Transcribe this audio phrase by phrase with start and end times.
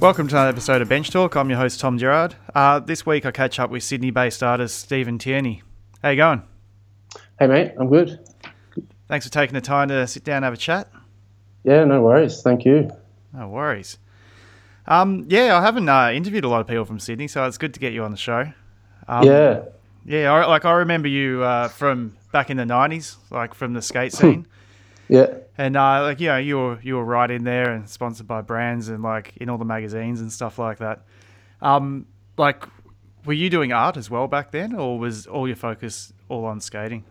[0.00, 1.36] Welcome to another episode of Bench Talk.
[1.36, 2.34] I'm your host Tom Gerard.
[2.54, 5.62] Uh, this week I catch up with Sydney-based artist Stephen Tierney.
[6.02, 6.42] How you going?
[7.38, 8.18] Hey mate, I'm good.
[9.08, 10.90] Thanks for taking the time to sit down and have a chat.
[11.64, 12.40] Yeah, no worries.
[12.42, 12.90] Thank you.
[13.34, 13.98] No worries.
[14.86, 17.74] Um, yeah, I haven't uh, interviewed a lot of people from Sydney, so it's good
[17.74, 18.52] to get you on the show.
[19.06, 19.62] Um, yeah,
[20.04, 20.32] yeah.
[20.32, 24.12] I, like I remember you uh, from back in the '90s, like from the skate
[24.12, 24.46] scene.
[25.08, 28.26] yeah, and uh, like you know, you were you were right in there and sponsored
[28.26, 31.02] by brands and like in all the magazines and stuff like that.
[31.62, 32.64] Um, like,
[33.24, 36.60] were you doing art as well back then, or was all your focus all on
[36.60, 37.04] skating?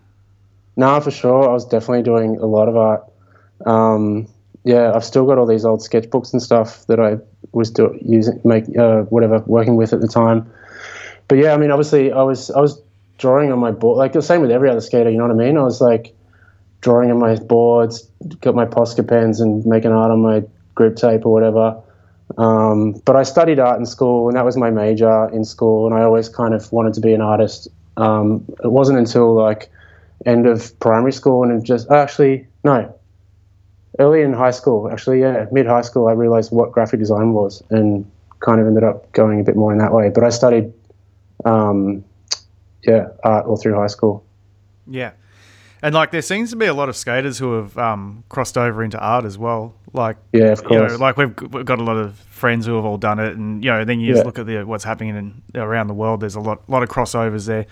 [0.76, 1.48] No, for sure.
[1.48, 3.04] I was definitely doing a lot of art.
[3.66, 4.28] Um,
[4.64, 7.18] yeah, I've still got all these old sketchbooks and stuff that I
[7.52, 10.52] was still using, make uh, whatever, working with at the time.
[11.28, 12.82] But yeah, I mean, obviously, I was I was
[13.18, 15.10] drawing on my board, like the same with every other skater.
[15.10, 15.58] You know what I mean?
[15.58, 16.16] I was like
[16.82, 18.08] drawing on my boards,
[18.42, 20.44] got my Posca pens and making art on my
[20.76, 21.82] grip tape or whatever.
[22.38, 25.88] Um, but I studied art in school, and that was my major in school.
[25.88, 27.68] And I always kind of wanted to be an artist.
[27.98, 29.70] Um, it wasn't until like
[30.26, 32.94] end of primary school and just actually no,
[34.00, 37.62] early in high school, actually, yeah, mid high school, I realized what graphic design was
[37.70, 40.10] and kind of ended up going a bit more in that way.
[40.10, 40.74] But I studied,
[41.46, 42.04] um,
[42.84, 44.26] yeah, art all through high school.
[44.88, 45.12] Yeah.
[45.82, 48.84] And like, there seems to be a lot of skaters who have um, crossed over
[48.84, 49.76] into art as well.
[49.94, 50.92] Like, yeah, of course.
[50.92, 53.36] You know, like we've, we've got a lot of friends who have all done it,
[53.36, 56.20] and you know, then you just look at the what's happening in, around the world.
[56.20, 57.66] There's a lot, lot of crossovers there.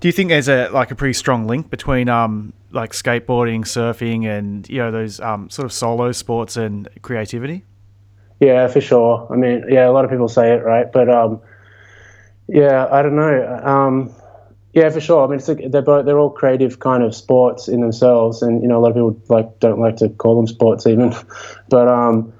[0.00, 4.26] Do you think there's a like a pretty strong link between um like skateboarding, surfing,
[4.26, 7.64] and you know those um sort of solo sports and creativity?
[8.40, 9.26] Yeah, for sure.
[9.30, 10.90] I mean, yeah, a lot of people say it, right?
[10.92, 11.40] But um,
[12.46, 13.60] yeah, I don't know.
[13.64, 14.14] Um,
[14.72, 15.26] yeah, for sure.
[15.26, 18.68] I mean, like they're both they're all creative kind of sports in themselves, and you
[18.68, 21.12] know, a lot of people like don't like to call them sports even,
[21.68, 22.32] but um,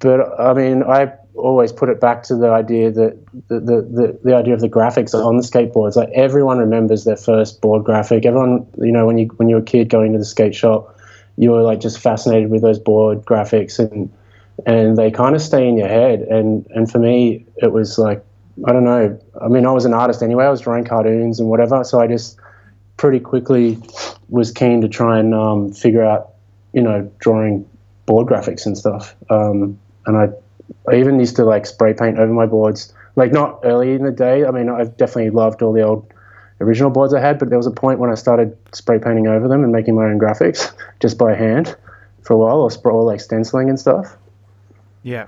[0.00, 3.18] but I mean, I always put it back to the idea that
[3.48, 5.96] the, the, the, idea of the graphics on the skateboards.
[5.96, 8.26] Like everyone remembers their first board graphic.
[8.26, 10.96] Everyone, you know, when you when you're a kid going to the skate shop,
[11.36, 14.12] you were like just fascinated with those board graphics and
[14.66, 16.20] and they kind of stay in your head.
[16.22, 18.24] And and for me, it was like
[18.66, 19.18] I don't know.
[19.40, 20.44] I mean, I was an artist anyway.
[20.44, 21.84] I was drawing cartoons and whatever.
[21.84, 22.38] So I just
[22.96, 23.78] pretty quickly
[24.28, 26.30] was keen to try and um, figure out,
[26.72, 27.68] you know, drawing
[28.06, 29.14] board graphics and stuff.
[29.30, 30.30] Um, and I
[30.90, 32.92] I even used to like spray paint over my boards.
[33.16, 34.44] Like not early in the day.
[34.44, 36.12] I mean, I've definitely loved all the old
[36.60, 39.48] original boards I had, but there was a point when I started spray painting over
[39.48, 41.76] them and making my own graphics just by hand
[42.22, 44.16] for a while, or, or like stenciling and stuff.
[45.02, 45.26] Yeah,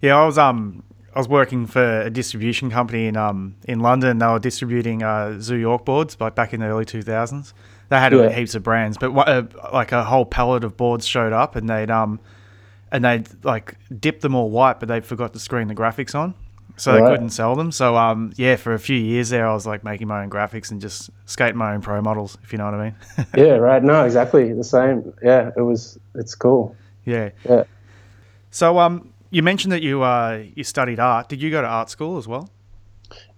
[0.00, 0.16] yeah.
[0.16, 0.82] I was um
[1.14, 4.18] I was working for a distribution company in um in London.
[4.18, 7.52] They were distributing uh, Zoo York boards, like back in the early two thousands.
[7.88, 8.30] They had yeah.
[8.30, 11.90] heaps of brands, but uh, like a whole pallet of boards showed up, and they'd
[11.90, 12.20] um
[12.92, 16.34] and they'd like dip them all white, but they forgot to screen the graphics on,
[16.76, 17.02] so right.
[17.02, 17.72] they couldn't sell them.
[17.72, 20.70] So um, yeah, for a few years there, I was like making my own graphics
[20.70, 22.94] and just skating my own pro models, if you know what I mean.
[23.36, 23.82] yeah, right.
[23.82, 25.12] No, exactly the same.
[25.22, 25.98] Yeah, it was.
[26.14, 26.76] It's cool.
[27.04, 27.30] Yeah.
[27.48, 27.64] Yeah.
[28.50, 31.28] So um, you mentioned that you uh you studied art.
[31.28, 32.50] Did you go to art school as well?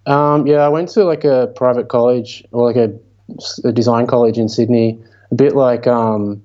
[0.07, 2.93] Um, yeah, I went to like a private college or like a,
[3.67, 5.03] a design college in Sydney.
[5.31, 6.43] A bit like um,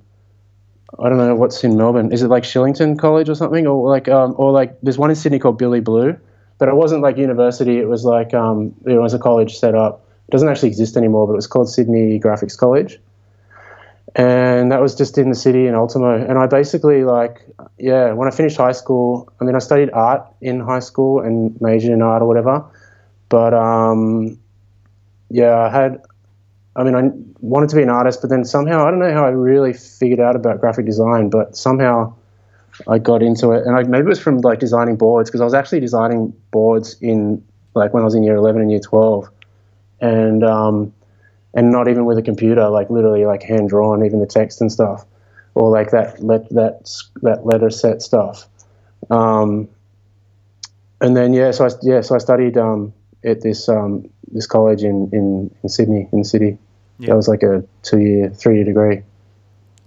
[1.01, 2.11] I don't know what's in Melbourne.
[2.11, 5.15] Is it like Shillington College or something, or like um, or like there's one in
[5.15, 6.17] Sydney called Billy Blue,
[6.57, 7.79] but it wasn't like university.
[7.79, 10.05] It was like um, it was a college set up.
[10.27, 12.99] It doesn't actually exist anymore, but it was called Sydney Graphics College,
[14.15, 16.15] and that was just in the city in Ultimo.
[16.15, 17.45] And I basically like
[17.77, 21.59] yeah, when I finished high school, I mean I studied art in high school and
[21.61, 22.65] majored in art or whatever,
[23.29, 24.37] but um,
[25.29, 26.01] yeah, I had
[26.75, 27.09] I mean, I
[27.41, 30.19] wanted to be an artist, but then somehow I don't know how I really figured
[30.19, 32.13] out about graphic design, but somehow
[32.87, 35.45] I got into it, and I, maybe it was from like designing boards because I
[35.45, 37.43] was actually designing boards in
[37.75, 39.29] like when I was in year eleven and year twelve,
[39.99, 40.93] and um,
[41.53, 44.71] and not even with a computer, like literally like hand drawn, even the text and
[44.71, 45.05] stuff,
[45.55, 46.89] or like that let that
[47.23, 48.47] that letter set stuff.
[49.09, 49.67] Um,
[51.01, 52.93] and then yeah, so I yeah, so I studied um,
[53.23, 56.57] at this um, this college in, in, in Sydney in the city.
[56.99, 57.09] Yep.
[57.09, 59.01] That was like a two year, three year degree.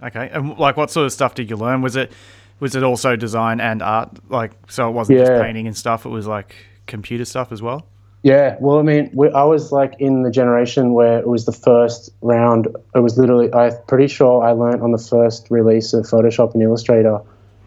[0.01, 1.81] Okay, and like what sort of stuff did you learn?
[1.81, 2.11] Was it
[2.59, 4.09] was it also design and art?
[4.29, 5.25] Like, so it wasn't yeah.
[5.25, 6.05] just painting and stuff.
[6.05, 6.55] It was like
[6.87, 7.87] computer stuff as well.
[8.23, 11.51] Yeah, well, I mean, we, I was like in the generation where it was the
[11.51, 12.67] first round.
[12.95, 16.63] It was literally, I'm pretty sure I learned on the first release of Photoshop and
[16.63, 17.19] Illustrator,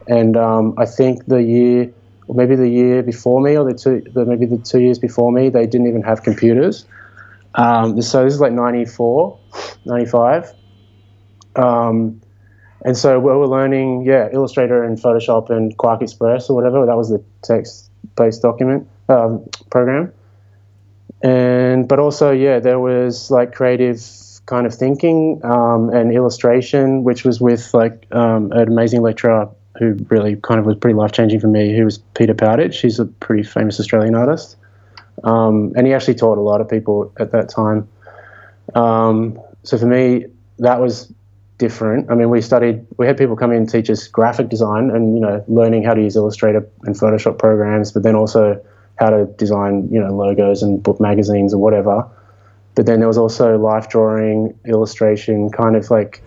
[0.09, 1.93] and um, I think the year
[2.29, 5.31] or maybe the year before me, or the two, the, maybe the two years before
[5.31, 6.85] me, they didn't even have computers.
[7.57, 9.39] Um, so this is like 94,
[9.87, 10.53] 95.
[11.57, 12.21] Um,
[12.85, 16.85] and so what we were learning, yeah, Illustrator and Photoshop and QuarkXPress or whatever.
[16.87, 20.13] That was the text-based document um, program.
[21.23, 24.01] And but also, yeah, there was like creative
[24.45, 29.49] kind of thinking um, and illustration, which was with like um, an amazing lecturer
[29.79, 31.77] who really kind of was pretty life changing for me.
[31.77, 32.81] Who was Peter Bowditch.
[32.81, 34.57] He's a pretty famous Australian artist,
[35.25, 37.89] um, and he actually taught a lot of people at that time.
[38.75, 40.27] Um, so for me,
[40.59, 41.13] that was
[41.59, 42.11] different.
[42.11, 45.15] I mean, we studied, we had people come in and teach us graphic design and,
[45.15, 48.63] you know, learning how to use Illustrator and Photoshop programs, but then also
[48.97, 52.07] how to design, you know, logos and book magazines or whatever.
[52.75, 56.23] But then there was also life drawing, illustration, kind of like,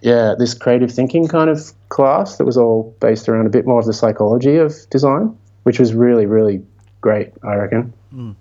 [0.00, 3.80] yeah, this creative thinking kind of class that was all based around a bit more
[3.80, 6.62] of the psychology of design, which was really, really
[7.02, 7.92] great, I reckon.
[8.16, 8.36] Mm.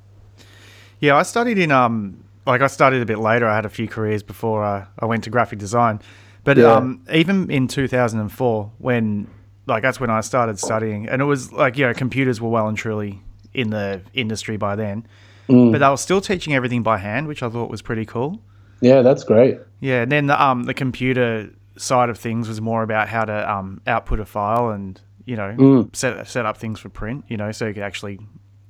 [1.00, 3.48] Yeah, I studied in um like I started a bit later.
[3.48, 6.02] I had a few careers before uh, I went to graphic design.
[6.44, 6.74] But yeah.
[6.74, 9.28] um, even in 2004, when
[9.66, 12.68] like that's when I started studying, and it was like you know computers were well
[12.68, 13.22] and truly
[13.54, 15.08] in the industry by then,
[15.50, 15.72] mm.
[15.72, 18.40] but they were still teaching everything by hand, which I thought was pretty cool.
[18.82, 19.58] Yeah, that's great.
[19.80, 23.52] Yeah, and then the, um, the computer side of things was more about how to
[23.52, 25.96] um, output a file and you know mm.
[25.96, 27.26] set set up things for print.
[27.28, 28.20] You know, so you could actually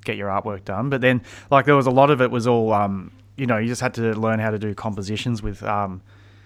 [0.06, 0.88] get your artwork done.
[0.88, 1.20] But then
[1.50, 3.94] like there was a lot of it was all um, you know, you just had
[3.94, 6.00] to learn how to do compositions with, um,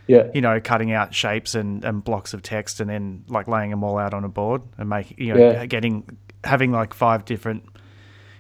[0.06, 3.70] yeah, you know, cutting out shapes and, and blocks of text and then like laying
[3.70, 5.66] them all out on a board and making, you know, yeah.
[5.66, 7.64] getting having like five different,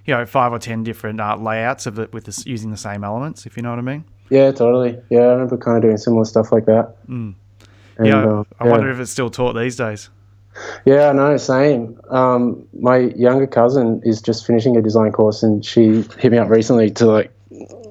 [0.04, 3.04] you know, five or ten different uh, layouts of it with this, using the same
[3.04, 4.04] elements, if you know what I mean.
[4.30, 4.98] Yeah, totally.
[5.10, 6.96] Yeah, I remember kind of doing similar stuff like that.
[7.06, 7.34] Mm.
[7.98, 8.70] And, yeah, uh, I yeah.
[8.70, 10.10] wonder if it's still taught these days.
[10.84, 12.00] Yeah, no, same.
[12.10, 16.48] Um, my younger cousin is just finishing a design course, and she hit me up
[16.48, 17.32] recently to like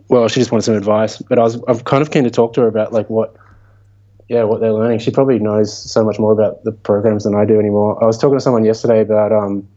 [0.10, 2.54] well, she just wanted some advice, but I was I'm kind of keen to talk
[2.54, 3.36] to her about like what,
[4.28, 5.00] yeah, what they're learning.
[5.00, 8.04] She probably knows so much more about the programs than I do anymore.
[8.04, 9.68] I was talking to someone yesterday about um,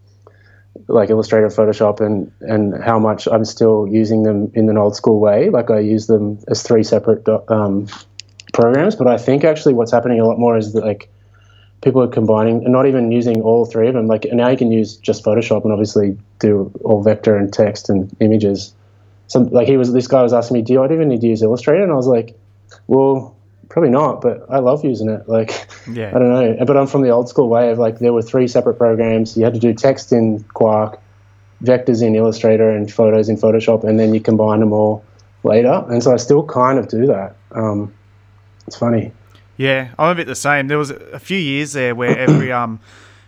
[0.88, 5.20] like Illustrator, Photoshop, and and how much I'm still using them in an old school
[5.20, 5.50] way.
[5.50, 7.87] Like I use them as three separate um,
[8.55, 11.11] programs, but I think actually what's happening a lot more is that like
[11.82, 14.06] people are combining and not even using all three of them.
[14.06, 18.14] Like now you can use just Photoshop and obviously do all vector and text and
[18.20, 18.75] images
[19.32, 21.43] some like he was this guy was asking me, do I even need to use
[21.43, 21.82] Illustrator?
[21.82, 22.37] And I was like,
[22.87, 23.34] well,
[23.70, 25.26] probably not, but I love using it.
[25.29, 25.50] Like,
[25.90, 26.11] yeah.
[26.14, 28.46] I don't know, but I'm from the old school way of like there were three
[28.46, 29.37] separate programs.
[29.37, 31.00] You had to do text in Quark,
[31.64, 35.02] vectors in Illustrator, and photos in Photoshop, and then you combine them all
[35.44, 35.82] later.
[35.88, 37.35] And so I still kind of do that.
[37.52, 37.94] Um,
[38.67, 39.12] it's funny.
[39.56, 40.69] Yeah, I'm a bit the same.
[40.69, 42.81] There was a few years there where every um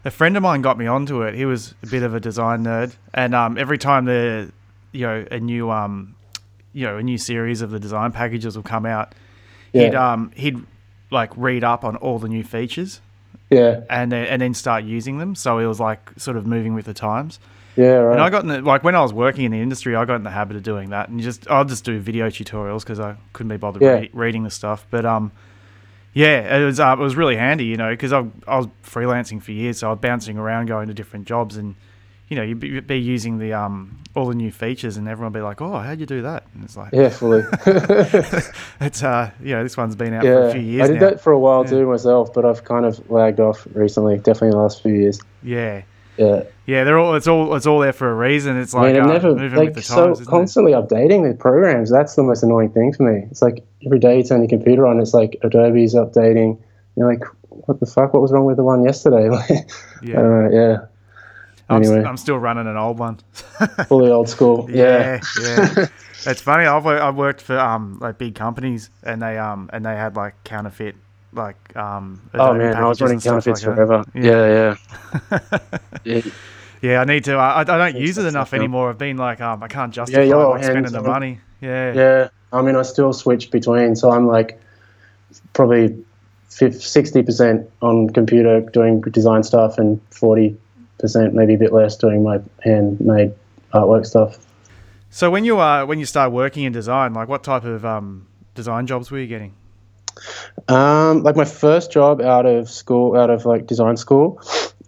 [0.04, 1.34] a friend of mine got me onto it.
[1.34, 4.52] He was a bit of a design nerd, and um, every time the
[4.92, 6.14] you know a new um
[6.72, 9.14] you know a new series of the design packages will come out,
[9.72, 9.84] yeah.
[9.84, 10.58] he'd um he'd
[11.10, 13.00] like read up on all the new features.
[13.50, 13.80] Yeah.
[13.88, 15.34] And then and then start using them.
[15.34, 17.38] So it was like sort of moving with the times.
[17.76, 18.12] Yeah, right.
[18.12, 20.16] And I got in the, like when I was working in the industry, I got
[20.16, 23.16] in the habit of doing that, and just I'll just do video tutorials because I
[23.32, 23.94] couldn't be bothered yeah.
[23.94, 24.86] re- reading the stuff.
[24.90, 25.32] But um,
[26.14, 29.42] yeah, it was uh, it was really handy, you know, because I I was freelancing
[29.42, 31.74] for years, so I was bouncing around, going to different jobs, and
[32.28, 35.38] you know, you'd be, be, using the um all the new features, and everyone would
[35.38, 37.42] be like, "Oh, how'd you do that?" And it's like, yeah, fully.
[38.80, 40.88] it's uh, you know, this one's been out yeah, for a few years.
[40.88, 41.10] I did now.
[41.10, 41.70] that for a while yeah.
[41.70, 44.16] too myself, but I've kind of lagged off recently.
[44.16, 45.20] Definitely in the last few years.
[45.42, 45.82] Yeah.
[46.16, 46.44] Yeah.
[46.66, 47.14] Yeah, they're all.
[47.14, 47.54] It's all.
[47.54, 48.56] It's all there for a reason.
[48.56, 50.76] It's like I mean, uh, never like so times, constantly it?
[50.76, 51.90] updating the programs.
[51.90, 53.26] That's the most annoying thing for me.
[53.30, 56.58] It's like every day you turn your computer on, it's like Adobe's updating.
[56.96, 58.14] You're like, what the fuck?
[58.14, 59.24] What was wrong with the one yesterday?
[60.02, 60.18] yeah.
[60.18, 60.50] I don't know.
[60.50, 60.86] Yeah.
[61.68, 61.96] I'm, anyway.
[61.96, 63.18] st- I'm still running an old one.
[63.88, 64.68] Fully old school.
[64.70, 65.74] Yeah, yeah.
[65.76, 65.86] yeah.
[66.26, 66.66] it's funny.
[66.66, 70.42] I've I've worked for um like big companies, and they um and they had like
[70.44, 70.96] counterfeit
[71.34, 72.20] like um.
[72.34, 74.04] oh man, I was running counterfeits like forever.
[74.14, 74.76] Yeah,
[75.30, 75.58] yeah.
[76.04, 76.20] yeah.
[76.82, 77.00] yeah.
[77.00, 77.34] I need to.
[77.34, 78.90] I, I don't use it enough anymore.
[78.90, 81.40] I've been like, um, I can't justify yeah, like spending the money.
[81.60, 81.92] Yeah.
[81.92, 82.28] Yeah.
[82.52, 83.96] I mean, I still switch between.
[83.96, 84.60] So I'm like,
[85.52, 86.04] probably
[86.48, 90.56] sixty percent on computer doing design stuff, and forty
[90.98, 93.34] percent, maybe a bit less, doing my handmade
[93.72, 94.38] artwork stuff.
[95.10, 98.26] So when you uh, when you start working in design, like what type of um,
[98.54, 99.54] design jobs were you getting?
[100.68, 104.40] Um, like my first job out of school, out of like design school,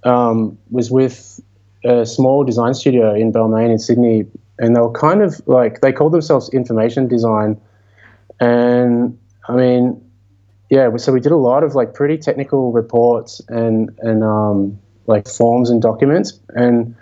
[0.04, 1.40] um, was with
[1.84, 4.26] a small design studio in Balmain in Sydney,
[4.58, 7.60] and they were kind of like they called themselves information design,
[8.40, 9.18] and
[9.48, 10.02] I mean,
[10.70, 15.28] yeah, so we did a lot of like pretty technical reports and and um, like
[15.28, 16.38] forms and documents.
[16.50, 16.96] And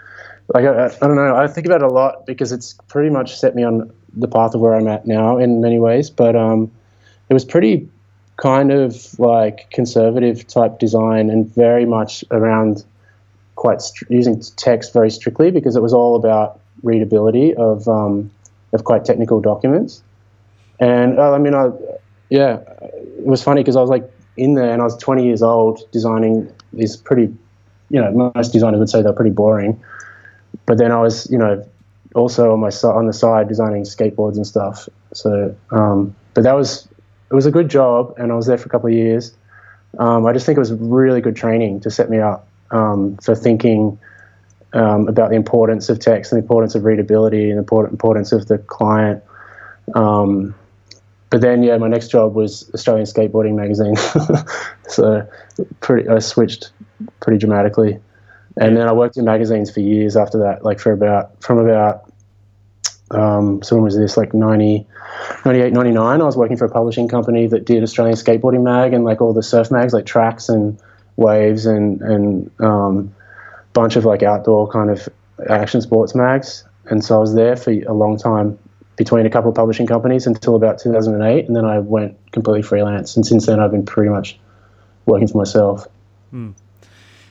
[0.53, 1.35] like I, I don't know.
[1.35, 4.55] I think about it a lot because it's pretty much set me on the path
[4.55, 6.11] of where I'm at now in many ways.
[6.11, 6.71] But um,
[7.29, 7.89] it was pretty
[8.37, 12.85] kind of like conservative type design and very much around
[13.55, 18.31] quite st- using text very strictly because it was all about readability of um,
[18.73, 20.03] of quite technical documents.
[20.81, 21.71] And uh, I mean, I
[22.31, 25.43] yeah, it was funny because I was like in there and I was 20 years
[25.43, 27.33] old designing these pretty,
[27.91, 29.81] you know, most designers would say they're pretty boring.
[30.67, 31.65] But then I was, you know,
[32.15, 34.89] also on my on the side designing skateboards and stuff.
[35.13, 36.89] So, um, but that was
[37.35, 39.35] it was a good job, and I was there for a couple of years.
[39.99, 43.35] Um, I just think it was really good training to set me up um, for
[43.35, 43.99] thinking
[44.73, 48.47] um, about the importance of text and the importance of readability and the importance of
[48.47, 49.21] the client.
[49.97, 50.55] Um,
[51.31, 53.97] but then, yeah, my next job was Australian Skateboarding Magazine,
[54.89, 55.29] so
[55.81, 56.71] pretty, I switched
[57.19, 57.99] pretty dramatically.
[58.59, 62.13] And then I worked in magazines for years after that, like for about from about
[63.15, 64.87] um, so when was this like 90,
[65.45, 69.05] 98, 99, I was working for a publishing company that did Australian skateboarding mag and
[69.05, 70.81] like all the surf mags like tracks and
[71.17, 73.15] waves and, and um,
[73.73, 75.09] bunch of like outdoor kind of
[75.49, 76.65] action sports mags.
[76.87, 78.59] And so I was there for a long time
[78.97, 81.47] between a couple of publishing companies until about 2008.
[81.47, 83.17] And then I went completely freelance.
[83.17, 84.39] And since then I've been pretty much
[85.07, 85.87] working for myself.
[86.33, 86.55] Mm.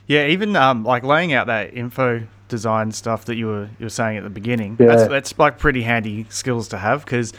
[0.08, 3.90] Yeah, even um, like laying out that info design stuff that you were you were
[3.90, 4.78] saying at the beginning.
[4.80, 4.88] Yeah.
[4.88, 7.34] That's, that's like pretty handy skills to have because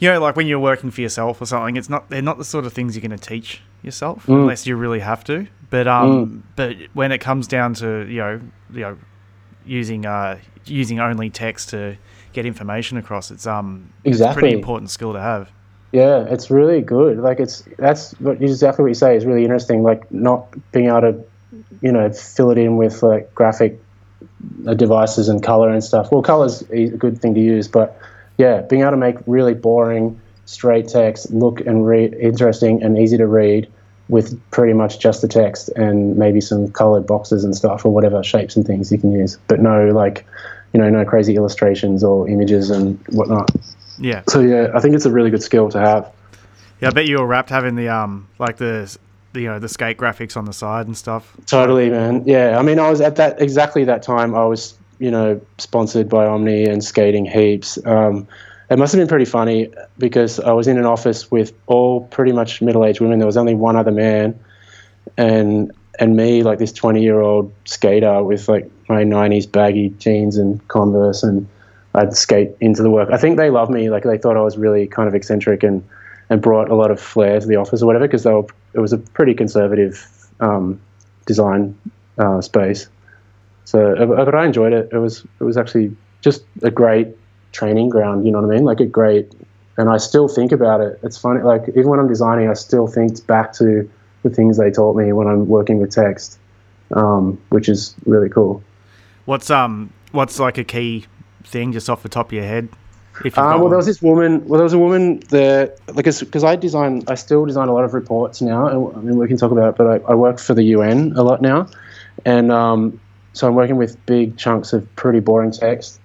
[0.00, 2.44] you know, like when you're working for yourself or something, it's not they're not the
[2.44, 4.34] sort of things you're going to teach yourself mm.
[4.34, 5.46] unless you really have to.
[5.68, 6.42] But um, mm.
[6.56, 8.40] but when it comes down to you know
[8.72, 8.98] you know
[9.66, 11.96] using uh using only text to
[12.32, 15.50] get information across, it's um exactly it's a pretty important skill to have.
[15.92, 17.18] Yeah, it's really good.
[17.18, 19.82] Like it's that's what exactly what you say is really interesting.
[19.82, 21.24] Like not being able to,
[21.82, 23.80] you know, fill it in with like graphic
[24.76, 26.10] devices and color and stuff.
[26.10, 27.98] Well, color's is a good thing to use, but
[28.38, 33.16] yeah, being able to make really boring, straight text look and read interesting and easy
[33.16, 33.70] to read
[34.08, 38.24] with pretty much just the text and maybe some colored boxes and stuff or whatever
[38.24, 40.26] shapes and things you can use, but no like,
[40.72, 43.50] you know, no crazy illustrations or images and whatnot.
[43.98, 44.22] Yeah.
[44.28, 46.12] So yeah, I think it's a really good skill to have.
[46.80, 48.96] Yeah, I bet you were wrapped having the um like the
[49.32, 51.36] the you know the skate graphics on the side and stuff.
[51.46, 52.22] Totally, man.
[52.26, 54.34] Yeah, I mean, I was at that exactly that time.
[54.34, 57.78] I was you know sponsored by Omni and skating heaps.
[57.86, 58.26] Um,
[58.70, 59.68] it must have been pretty funny
[59.98, 63.18] because I was in an office with all pretty much middle-aged women.
[63.18, 64.38] There was only one other man,
[65.16, 71.22] and and me, like this twenty-year-old skater with like my '90s baggy jeans and Converse,
[71.22, 71.46] and
[71.94, 73.10] I'd skate into the work.
[73.10, 73.90] I think they loved me.
[73.90, 75.84] Like they thought I was really kind of eccentric and
[76.30, 78.80] and brought a lot of flair to the office or whatever because they were it
[78.80, 80.06] was a pretty conservative
[80.40, 80.80] um,
[81.26, 81.78] design
[82.18, 82.88] uh, space.
[83.64, 84.88] So, uh, but I enjoyed it.
[84.92, 87.08] It was it was actually just a great
[87.52, 88.26] training ground.
[88.26, 88.64] You know what I mean?
[88.64, 89.32] Like a great,
[89.76, 90.98] and I still think about it.
[91.02, 91.42] It's funny.
[91.42, 93.88] Like even when I'm designing, I still think back to
[94.22, 96.38] the things they taught me when I'm working with text,
[96.92, 98.62] um, which is really cool.
[99.24, 101.06] What's um what's like a key
[101.44, 102.68] thing just off the top of your head
[103.24, 104.46] uh, well, there was this woman.
[104.46, 107.84] Well, there was a woman that, like, because I design, I still design a lot
[107.84, 108.92] of reports now.
[108.92, 111.22] I mean, we can talk about it, but I, I work for the UN a
[111.22, 111.68] lot now,
[112.24, 113.00] and um,
[113.32, 116.00] so I'm working with big chunks of pretty boring text,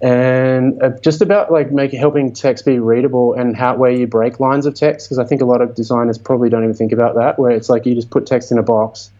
[0.00, 4.40] and uh, just about like making helping text be readable and how where you break
[4.40, 7.14] lines of text because I think a lot of designers probably don't even think about
[7.16, 7.38] that.
[7.38, 9.10] Where it's like you just put text in a box,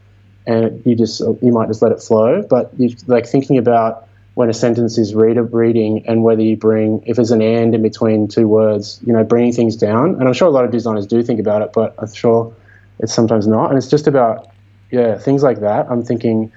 [0.47, 4.06] and you just you might just let it flow, but you like thinking about
[4.37, 7.81] when a sentence is read reading and whether you bring if there's an and in
[7.81, 10.11] between two words you know bringing things down.
[10.17, 12.55] And i'm sure a lot of designers do think about it but i'm sure
[12.99, 13.71] it's sometimes not.
[13.71, 14.51] And it's just about
[14.91, 15.87] yeah things like that.
[15.91, 16.53] I'm thinking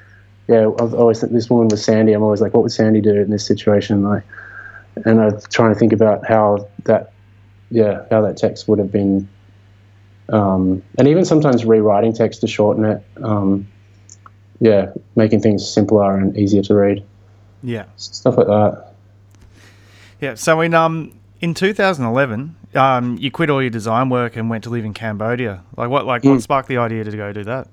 [0.49, 3.29] yeah i've always this woman was sandy i'm always like what would sandy do in
[3.29, 4.03] this situation?
[4.03, 4.23] Like
[5.05, 7.13] and i'm trying to think about how that
[7.71, 9.27] yeah how that text would have been
[10.27, 13.65] um, and even sometimes rewriting text to shorten it um,
[14.59, 17.05] yeah making things simpler and easier to read
[17.63, 18.93] yeah, stuff like that.
[20.21, 20.35] Yeah.
[20.35, 24.69] So in um in 2011, um, you quit all your design work and went to
[24.69, 25.63] live in Cambodia.
[25.77, 26.05] Like what?
[26.05, 26.29] Like mm.
[26.29, 26.39] what hmm.
[26.39, 27.67] sparked the idea to go do that?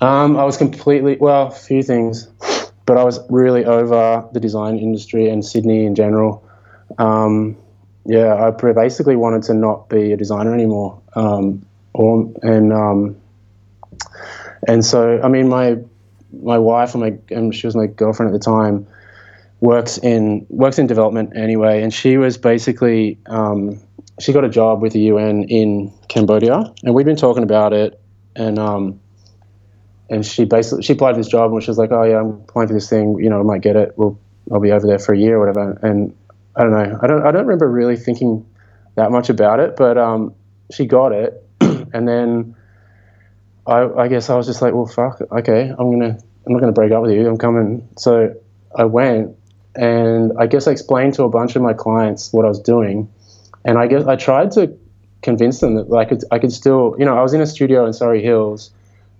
[0.00, 2.26] Um, I was completely well, a few things,
[2.86, 6.46] but I was really over the design industry and Sydney in general.
[6.98, 7.56] Um,
[8.06, 11.00] yeah, I basically wanted to not be a designer anymore.
[11.14, 13.16] Um, or and um,
[14.66, 15.78] and so I mean my
[16.32, 18.86] my wife and my and she was my girlfriend at the time
[19.60, 23.80] works in works in development anyway, and she was basically um,
[24.18, 28.00] she got a job with the UN in Cambodia, and we've been talking about it,
[28.34, 29.00] and um,
[30.08, 32.42] and she basically she applied for this job and she was like, "Oh yeah, I'm
[32.48, 33.18] applying for this thing.
[33.20, 33.92] You know, I might get it.
[33.96, 34.18] Well,
[34.50, 36.16] I'll be over there for a year or whatever." And
[36.56, 36.98] I don't know.
[37.02, 37.26] I don't.
[37.26, 38.46] I don't remember really thinking
[38.96, 40.34] that much about it, but um,
[40.72, 42.56] she got it, and then
[43.66, 45.20] I, I guess I was just like, "Well, fuck.
[45.20, 46.18] Okay, I'm gonna.
[46.46, 47.28] I'm not gonna break up with you.
[47.28, 48.34] I'm coming." So
[48.76, 49.36] I went,
[49.74, 53.08] and I guess I explained to a bunch of my clients what I was doing,
[53.64, 54.76] and I guess I tried to
[55.22, 56.24] convince them that I could.
[56.30, 56.96] I could still.
[56.98, 58.70] You know, I was in a studio in Surry Hills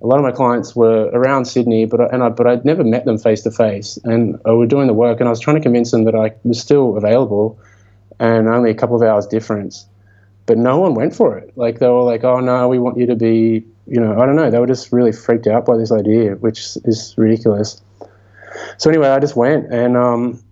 [0.02, 2.83] a lot of my clients were around Sydney, but I, and I, but I'd never
[2.83, 5.57] met them face to face, and I were doing the work, and I was trying
[5.57, 7.59] to convince them that I was still available,
[8.19, 9.87] and only a couple of hours difference,
[10.47, 11.52] but no one went for it.
[11.57, 14.37] Like they were like, "Oh no, we want you to be," you know, I don't
[14.37, 14.50] know.
[14.50, 17.83] They were just really freaked out by this idea, which is ridiculous.
[18.78, 20.42] So anyway, I just went, and um,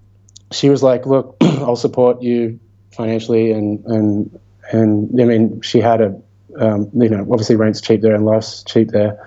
[0.53, 2.59] she was like, "Look, I'll support you
[2.93, 4.39] financially," and and
[4.71, 6.21] and I mean, she had a
[6.59, 9.25] um, you know, obviously rent's cheap there and life's cheap there.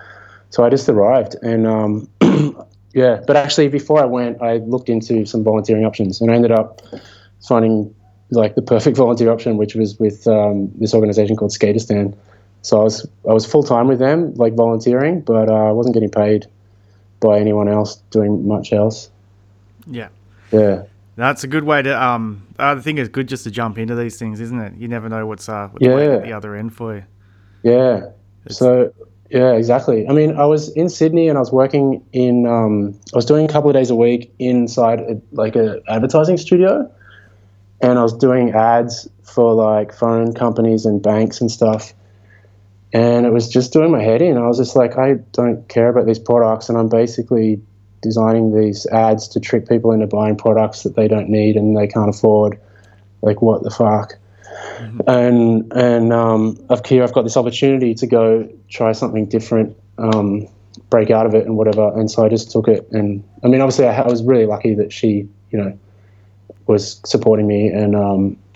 [0.50, 2.10] So I just arrived, and um,
[2.94, 3.22] yeah.
[3.26, 6.82] But actually, before I went, I looked into some volunteering options, and I ended up
[7.48, 7.94] finding
[8.32, 12.16] like the perfect volunteer option, which was with um, this organization called Skateistan.
[12.64, 15.94] So I was I was full time with them, like volunteering, but uh, I wasn't
[15.94, 16.48] getting paid
[17.22, 19.10] by anyone else doing much else.
[19.88, 20.10] Yeah.
[20.52, 20.84] Yeah.
[21.16, 22.04] That's a good way to.
[22.04, 24.74] Um, I think it's good just to jump into these things, isn't it?
[24.76, 26.16] You never know what's uh, what's yeah.
[26.16, 27.04] at the other end for you.
[27.64, 28.10] Yeah.
[28.46, 28.94] It's, so
[29.30, 30.08] yeah, exactly.
[30.08, 32.46] I mean, I was in Sydney and I was working in.
[32.46, 36.38] Um, I was doing a couple of days a week inside a, like a advertising
[36.38, 36.92] studio,
[37.82, 41.94] and I was doing ads for like phone companies and banks and stuff.
[42.94, 44.38] And it was just doing my head in.
[44.38, 47.62] I was just like, I don't care about these products, and I'm basically
[48.02, 51.88] designing these ads to trick people into buying products that they don't need and they
[51.88, 52.60] can't afford.
[53.22, 54.14] Like, what the fuck?
[54.80, 55.00] Mm-hmm.
[55.08, 60.48] And and um, here I've got this opportunity to go try something different, um,
[60.90, 61.98] break out of it and whatever.
[61.98, 62.88] And so I just took it.
[62.92, 65.78] And I mean, obviously, I, I was really lucky that she, you know,
[66.68, 68.38] was supporting me and um,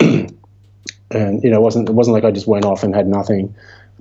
[1.10, 3.54] and you know, it wasn't it wasn't like I just went off and had nothing.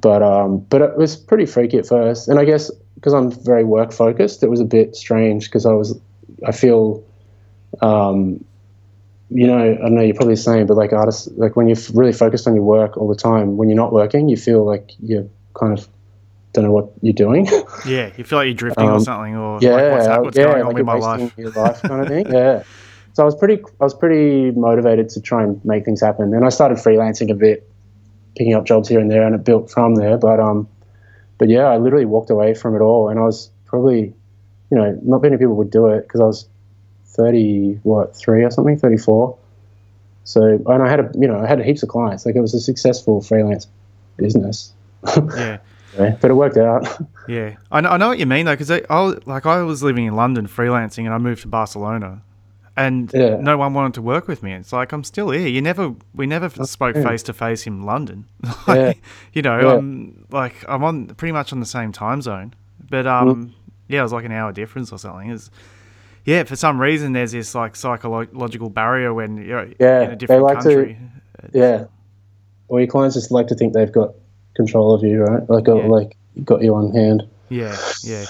[0.05, 3.63] But um, but it was pretty freaky at first, and I guess because I'm very
[3.63, 5.99] work focused, it was a bit strange because I was
[6.45, 7.03] I feel
[7.81, 8.45] um,
[9.31, 11.79] you know, I don't know, you're probably the same, but like artists, like when you're
[11.95, 14.91] really focused on your work all the time, when you're not working, you feel like
[14.99, 15.87] you're kind of
[16.53, 17.47] don't know what you're doing.
[17.87, 20.43] Yeah, you feel like you're drifting um, or something, or yeah, like what's, what's yeah,
[20.43, 22.27] going on like with my life, your life kind of thing.
[22.31, 22.61] Yeah.
[23.13, 26.45] So I was pretty, I was pretty motivated to try and make things happen, and
[26.45, 27.67] I started freelancing a bit,
[28.35, 30.17] picking up jobs here and there, and it built from there.
[30.17, 30.67] But um,
[31.37, 34.13] but yeah, I literally walked away from it all, and I was probably,
[34.71, 36.49] you know, not many people would do it because I was
[37.15, 39.37] 30 what three or something 34
[40.25, 42.25] so and i had a you know i had heaps of clients.
[42.25, 43.67] Like it was a successful freelance
[44.17, 44.73] business.
[45.15, 45.59] Yeah.
[45.97, 46.85] Yeah but it worked out.
[47.29, 47.55] Yeah.
[47.71, 50.05] I know, I know what you mean though because I, I, like i was living
[50.05, 52.21] in london freelancing and i moved to barcelona
[52.77, 53.37] and yeah.
[53.37, 56.25] no one wanted to work with me it's like i'm still here you never we
[56.25, 58.25] never spoke face to face in london
[58.67, 58.93] like, yeah.
[59.33, 59.73] you know yeah.
[59.75, 62.53] i'm like i'm on pretty much on the same time zone
[62.89, 63.51] but um mm.
[63.87, 65.49] yeah it was like an hour difference or something it's
[66.25, 70.41] yeah, for some reason there's this like psychological barrier when you're yeah, in a different
[70.41, 70.97] like country.
[71.41, 71.85] To, yeah,
[72.67, 74.15] or your clients just like to think they've got
[74.55, 75.47] control of you, right?
[75.47, 75.73] Like, yeah.
[75.73, 77.29] like got you on hand.
[77.49, 78.25] Yeah, yeah.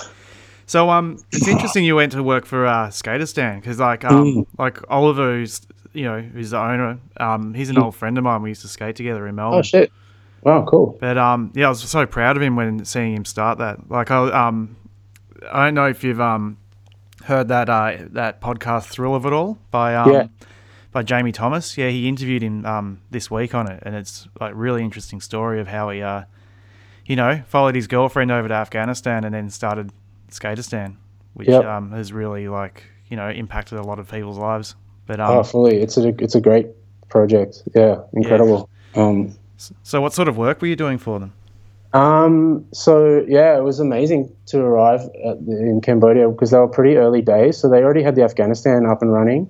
[0.66, 4.48] So um, it's interesting you went to work for uh, Skateistan because like um, mm.
[4.58, 5.62] like Oliver, who's
[5.94, 7.84] you know who's the owner, um, he's an mm.
[7.84, 8.42] old friend of mine.
[8.42, 9.60] We used to skate together in Melbourne.
[9.60, 9.92] Oh shit!
[10.42, 10.98] Wow, cool.
[11.00, 13.90] But um, yeah, I was so proud of him when seeing him start that.
[13.90, 14.76] Like I um,
[15.52, 16.58] I don't know if you've um
[17.26, 20.28] heard that uh, that podcast Thrill of It All by um, yeah.
[20.92, 21.78] by Jamie Thomas.
[21.78, 25.60] Yeah, he interviewed him um, this week on it, and it's like really interesting story
[25.60, 26.24] of how he, uh,
[27.06, 29.92] you know, followed his girlfriend over to Afghanistan and then started
[30.36, 30.96] Skateistan,
[31.34, 31.66] which yep.
[31.66, 34.76] um, has really like you know impacted a lot of people's lives.
[35.06, 36.68] But um, oh, fully, it's a it's a great
[37.10, 37.64] project.
[37.74, 38.70] Yeah, incredible.
[38.96, 39.04] Yeah.
[39.04, 39.36] Um,
[39.84, 41.34] so, what sort of work were you doing for them?
[41.94, 46.98] Um, so yeah, it was amazing to arrive the, in Cambodia because they were pretty
[46.98, 47.58] early days.
[47.58, 49.50] So they already had the Afghanistan up and running,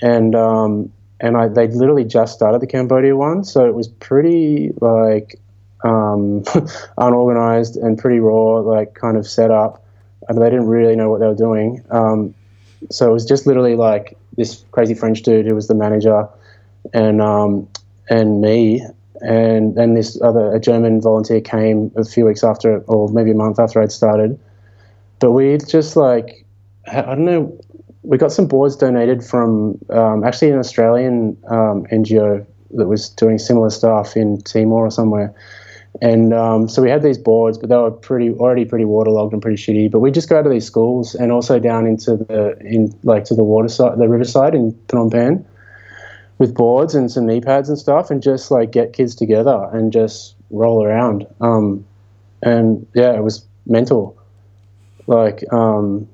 [0.00, 3.42] and um, and I, they literally just started the Cambodia one.
[3.42, 5.40] So it was pretty like
[5.84, 6.44] um,
[6.98, 9.83] unorganized and pretty raw, like kind of set up.
[10.28, 11.84] And they didn't really know what they were doing.
[11.90, 12.34] Um,
[12.90, 16.28] so it was just literally like this crazy French dude who was the manager,
[16.92, 17.68] and um,
[18.08, 18.82] and me
[19.20, 23.34] and then this other a German volunteer came a few weeks after, or maybe a
[23.34, 24.38] month after I'd started.
[25.18, 26.44] But we just like
[26.92, 27.58] I don't know,
[28.02, 33.38] we got some boards donated from um, actually an Australian um, NGO that was doing
[33.38, 35.34] similar stuff in Timor or somewhere,
[36.02, 39.40] And um, so we had these boards, but they were pretty already pretty waterlogged and
[39.40, 39.90] pretty shitty.
[39.90, 43.34] But we just go to these schools and also down into the in like to
[43.34, 45.46] the water side, the riverside in Phnom Penh,
[46.38, 49.92] with boards and some knee pads and stuff, and just like get kids together and
[49.92, 51.26] just roll around.
[51.40, 51.84] Um,
[52.42, 54.18] and yeah, it was mental.
[55.06, 56.08] Like um,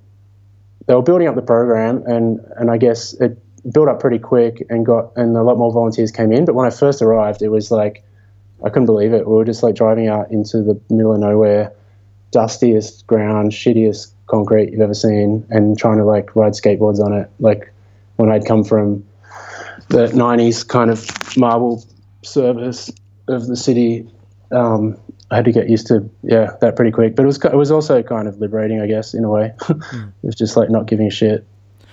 [0.87, 3.39] they were building up the program, and and I guess it
[3.73, 6.45] built up pretty quick and got and a lot more volunteers came in.
[6.45, 8.05] But when I first arrived, it was like
[8.65, 9.27] I couldn't believe it.
[9.27, 11.73] We were just like driving out into the middle of nowhere,
[12.31, 17.31] dustiest ground, shittiest concrete you've ever seen, and trying to like ride skateboards on it.
[17.39, 17.73] Like
[18.17, 19.05] when I'd come from
[19.89, 21.85] the '90s kind of marble
[22.23, 22.91] service
[23.29, 24.09] of the city,
[24.51, 24.97] um,
[25.31, 27.17] I had to get used to yeah that pretty quick.
[27.17, 29.53] But it was it was also kind of liberating, I guess, in a way.
[29.61, 30.09] mm.
[30.09, 31.47] it was just like not giving a shit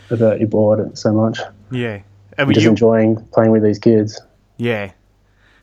[0.09, 1.39] about your board so much.
[1.71, 2.01] Yeah,
[2.37, 4.19] and just you, enjoying playing with these kids.
[4.57, 4.91] Yeah,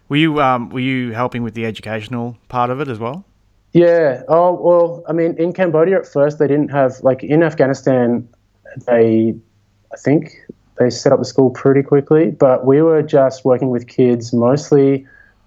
[0.08, 3.24] were you um, were you helping with the educational part of it as well?
[3.72, 4.22] Yeah.
[4.28, 8.28] Oh well, I mean, in Cambodia at first they didn't have like in Afghanistan,
[8.86, 9.34] they
[9.92, 10.32] I think
[10.78, 15.06] they set up the school pretty quickly, but we were just working with kids mostly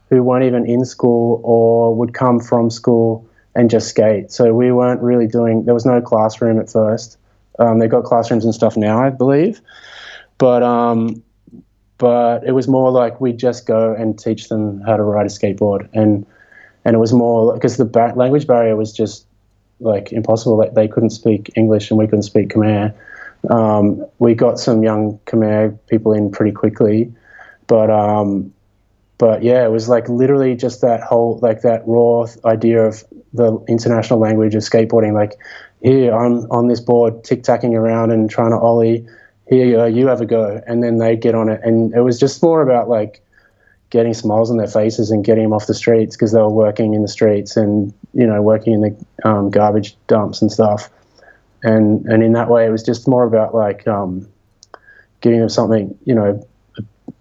[0.10, 4.32] who weren't even in school or would come from school and just skate.
[4.32, 5.65] So we weren't really doing.
[5.65, 7.17] There was no classroom at first.
[7.60, 9.62] Um, they got classrooms and stuff now, I believe,
[10.38, 11.24] but um,
[11.97, 15.29] but it was more like we'd just go and teach them how to ride a
[15.29, 15.89] skateboard.
[15.93, 16.25] And
[16.86, 19.25] and it was more because the bar- language barrier was just
[19.79, 20.57] like impossible.
[20.57, 22.93] Like they couldn't speak english and we couldn't speak khmer.
[23.49, 27.13] Um, we got some young khmer people in pretty quickly
[27.67, 28.53] but um,
[29.17, 33.63] but yeah it was like literally just that whole like that raw idea of the
[33.67, 35.13] international language of skateboarding.
[35.13, 35.33] Like
[35.83, 39.05] here i'm on this board tic-tacking around and trying to ollie
[39.49, 40.62] here you, go, you have a go.
[40.67, 41.62] And then they get on it.
[41.63, 43.21] And it was just more about like
[43.89, 46.93] getting smiles on their faces and getting them off the streets because they were working
[46.93, 50.89] in the streets and you know working in the um, garbage dumps and stuff.
[51.63, 54.27] And and in that way it was just more about like um,
[55.21, 56.45] giving them something you know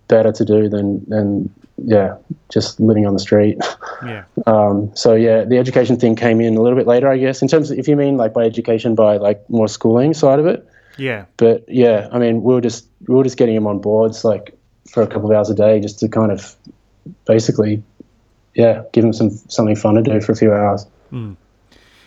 [0.09, 2.17] better to do than than yeah
[2.53, 3.59] just living on the street.
[4.05, 4.25] Yeah.
[4.47, 7.41] Um, so yeah the education thing came in a little bit later i guess.
[7.43, 10.47] In terms of if you mean like by education by like more schooling side of
[10.47, 11.27] it yeah.
[11.37, 14.57] But yeah, I mean, we were just we were just getting him on boards like
[14.91, 16.55] for a couple of hours a day, just to kind of
[17.27, 17.83] basically,
[18.55, 20.87] yeah, give him some something fun to do for a few hours.
[21.13, 21.37] Mm.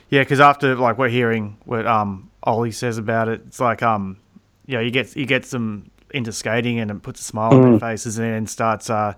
[0.10, 4.18] Yeah, because after like we're hearing what um Ollie says about it, it's like um,
[4.66, 7.56] you know, you get you get them into skating and it puts a smile mm.
[7.56, 7.78] on their hmm.
[7.78, 9.14] faces and then starts uh,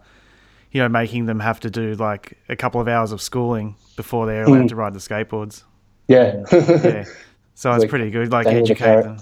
[0.71, 4.25] you know, making them have to do like a couple of hours of schooling before
[4.25, 4.69] they're allowed mm.
[4.69, 5.63] to ride the skateboards.
[6.07, 6.43] Yeah.
[6.51, 7.05] yeah.
[7.53, 9.17] So it's, it's like pretty good, like educate them.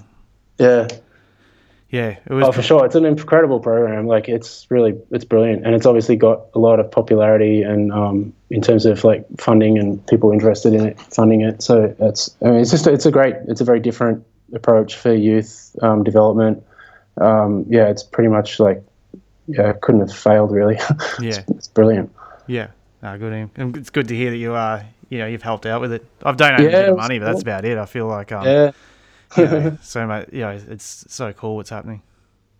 [0.60, 0.88] Yeah.
[1.90, 2.44] Yeah, it was.
[2.44, 4.06] Oh, for sure, it's an incredible program.
[4.06, 8.32] Like, it's really, it's brilliant, and it's obviously got a lot of popularity and um,
[8.48, 11.62] in terms of like funding and people interested in it, funding it.
[11.62, 15.12] So it's, I mean, it's just, it's a great, it's a very different approach for
[15.12, 16.64] youth um, development.
[17.20, 18.82] Um, yeah, it's pretty much like,
[19.48, 20.76] yeah, couldn't have failed really.
[21.20, 22.14] Yeah, it's, it's, brilliant.
[22.46, 22.68] Yeah,
[23.02, 23.50] no, good.
[23.56, 26.06] And it's good to hear that you are, you know, you've helped out with it.
[26.24, 27.78] I've donated yeah, money, but that's about it.
[27.78, 28.30] I feel like,
[29.36, 32.02] yeah so much, yeah, it's so cool what's happening.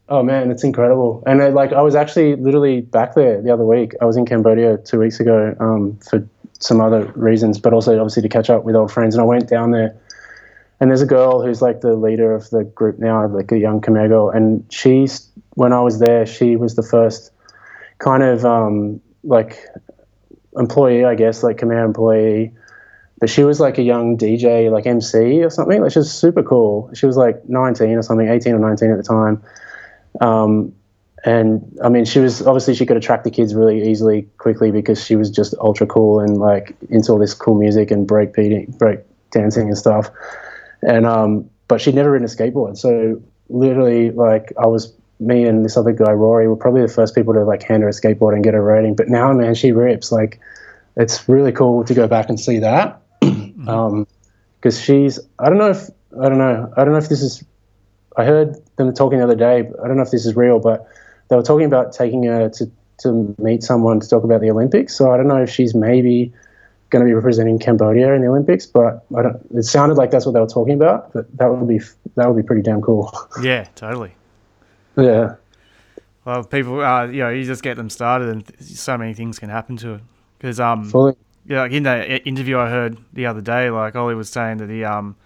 [0.09, 1.23] Oh man, it's incredible.
[1.27, 3.93] And I, like, I was actually literally back there the other week.
[4.01, 6.27] I was in Cambodia two weeks ago um, for
[6.59, 9.15] some other reasons, but also obviously to catch up with old friends.
[9.15, 9.97] And I went down there,
[10.81, 13.81] and there's a girl who's like the leader of the group now, like a young
[13.81, 14.31] Khmer girl.
[14.31, 17.31] And she's when I was there, she was the first
[17.99, 19.65] kind of um, like
[20.57, 22.53] employee, I guess, like Khmer employee
[23.21, 25.83] but she was like a young DJ, like MC or something.
[25.83, 26.91] Like she was super cool.
[26.95, 29.43] She was like 19 or something, 18 or 19 at the time.
[30.23, 30.75] Um,
[31.25, 35.05] and I mean, she was obviously she could attract the kids really easily, quickly because
[35.05, 38.75] she was just ultra cool and like into all this cool music and break beating,
[38.79, 40.11] break dancing and stuff.
[40.83, 45.63] And um, but she'd never ridden a skateboard, so literally, like I was me and
[45.63, 48.33] this other guy Rory were probably the first people to like hand her a skateboard
[48.33, 48.95] and get her riding.
[48.95, 50.11] But now, man, she rips.
[50.11, 50.41] Like,
[50.97, 53.69] it's really cool to go back and see that because mm-hmm.
[53.69, 54.07] um,
[54.71, 55.89] she's I don't know if
[56.21, 57.45] I don't know I don't know if this is
[58.17, 59.61] I heard them talking the other day.
[59.83, 60.87] I don't know if this is real, but
[61.29, 64.95] they were talking about taking her to to meet someone to talk about the Olympics.
[64.95, 66.33] So I don't know if she's maybe
[66.91, 69.41] going to be representing Cambodia in the Olympics, but I don't.
[69.55, 71.13] It sounded like that's what they were talking about.
[71.13, 71.81] But that would be
[72.17, 73.13] that would be pretty damn cool.
[73.43, 74.15] Yeah, totally.
[74.97, 75.37] Yeah.
[76.25, 79.49] Well, people, uh, you know, you just get them started, and so many things can
[79.49, 80.01] happen to it.
[80.37, 81.17] Because um, Fully
[81.51, 84.71] yeah, like in the interview I heard the other day, like Ollie was saying that
[84.71, 85.17] he um,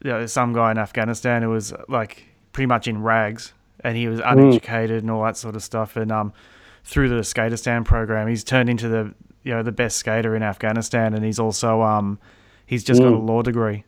[0.00, 4.06] you know, some guy in Afghanistan who was like pretty much in rags and he
[4.06, 4.28] was hmm.
[4.28, 5.00] uneducated mm.
[5.00, 6.32] and all that sort of stuff, and um,
[6.84, 8.28] through the Skateistan program.
[8.28, 12.20] He's turned into the you know the best skater in Afghanistan, and he's also um
[12.64, 13.04] he's just mm.
[13.04, 13.28] got a mm.
[13.28, 13.82] law degree.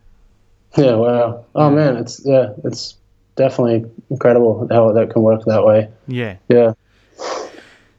[0.76, 1.44] Yeah, wow.
[1.54, 2.96] Oh man, it's yeah, it's
[3.36, 5.88] definitely incredible how that can work that way.
[6.08, 6.38] Yeah.
[6.48, 6.72] Yeah.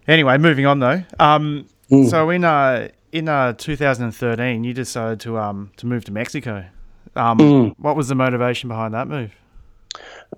[0.06, 1.02] Anyway, moving on though.
[1.18, 2.10] Um, mm.
[2.10, 6.66] so in uh in uh 2013, you decided to um to move to Mexico.
[7.16, 7.76] Um, mm.
[7.78, 9.32] what was the motivation behind that move?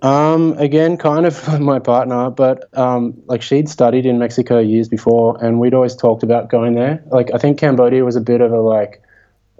[0.00, 5.42] Um, again, kind of my partner, but um, like she'd studied in Mexico years before,
[5.44, 7.02] and we'd always talked about going there.
[7.06, 9.02] Like I think Cambodia was a bit of a like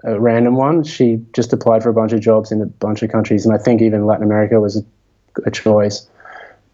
[0.03, 0.83] a random one.
[0.83, 3.57] She just applied for a bunch of jobs in a bunch of countries, and I
[3.57, 4.83] think even Latin America was a,
[5.45, 6.07] a choice.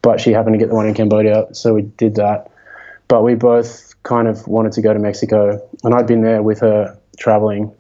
[0.02, 2.50] But she happened to get the one in Cambodia, so we did that.
[3.10, 6.60] But we both kind of wanted to go to Mexico, and I'd been there with
[6.62, 7.72] her traveling,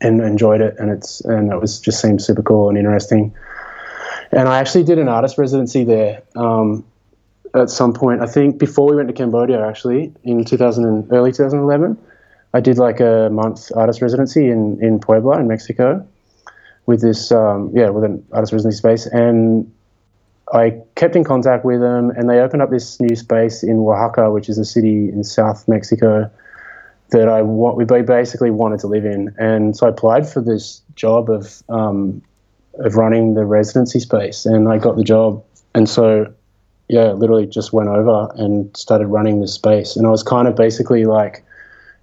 [0.00, 3.34] and enjoyed it, and it's and it was just seemed super cool and interesting.
[4.32, 6.84] And I actually did an artist residency there um,
[7.54, 8.20] at some point.
[8.20, 11.96] I think before we went to Cambodia, actually in 2000 and early 2011
[12.54, 16.06] I did like a month artist residency in, in Puebla in Mexico
[16.86, 19.06] with this, um, yeah, with an artist residency space.
[19.06, 19.70] And
[20.52, 24.30] I kept in contact with them and they opened up this new space in Oaxaca,
[24.30, 26.30] which is a city in South Mexico
[27.10, 29.34] that I want, we basically wanted to live in.
[29.38, 32.22] And so I applied for this job of, um,
[32.74, 35.42] of running the residency space and I got the job.
[35.74, 36.32] And so,
[36.88, 39.96] yeah, literally just went over and started running this space.
[39.96, 41.44] And I was kind of basically like,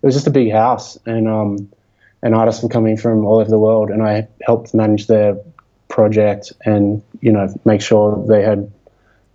[0.02, 1.70] it was just a big house, and um,
[2.24, 5.38] and artists were coming from all over the world, and I helped manage their
[5.92, 8.72] project and you know make sure they had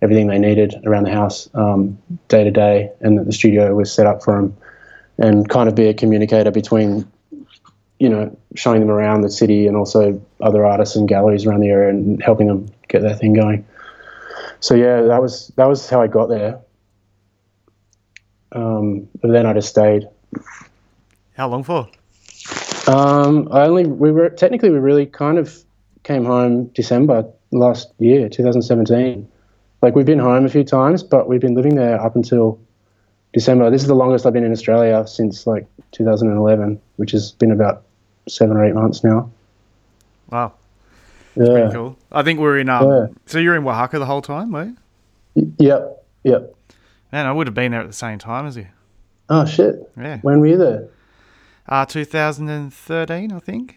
[0.01, 3.91] everything they needed around the house um, day to day, and that the studio was
[3.91, 4.57] set up for them,
[5.17, 7.09] and kind of be a communicator between
[7.99, 11.69] you know showing them around the city and also other artists and galleries around the
[11.69, 13.65] area and helping them get their thing going.
[14.59, 16.59] So yeah, that was that was how I got there.
[18.51, 20.07] Um, but then I just stayed
[21.37, 21.87] how long for?
[22.87, 25.63] Um, I only we were technically we really kind of
[26.07, 29.27] came home December last year, 2017.
[29.81, 32.59] Like we've been home a few times, but we've been living there up until
[33.33, 33.69] December.
[33.69, 37.83] This is the longest I've been in Australia since like 2011, which has been about
[38.27, 39.29] seven or eight months now.
[40.31, 40.53] Wow.
[41.35, 41.69] That's yeah.
[41.71, 41.97] cool.
[42.11, 42.69] I think we're in.
[42.69, 43.05] Um, yeah.
[43.27, 44.73] So you're in Oaxaca the whole time, were
[45.35, 45.53] you?
[45.59, 46.05] Yep.
[46.23, 46.55] Yep.
[47.11, 48.67] Man, I would have been there at the same time as you.
[49.29, 49.75] Oh shit!
[49.97, 50.19] Yeah.
[50.21, 50.87] When were you there?
[51.67, 53.75] Uh 2013, I think.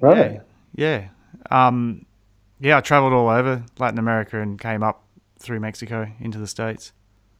[0.00, 0.32] Right.
[0.32, 0.40] Yeah.
[0.74, 1.08] Yeah.
[1.50, 2.06] Um,
[2.60, 5.04] yeah, I travelled all over Latin America and came up
[5.38, 6.92] through Mexico into the states.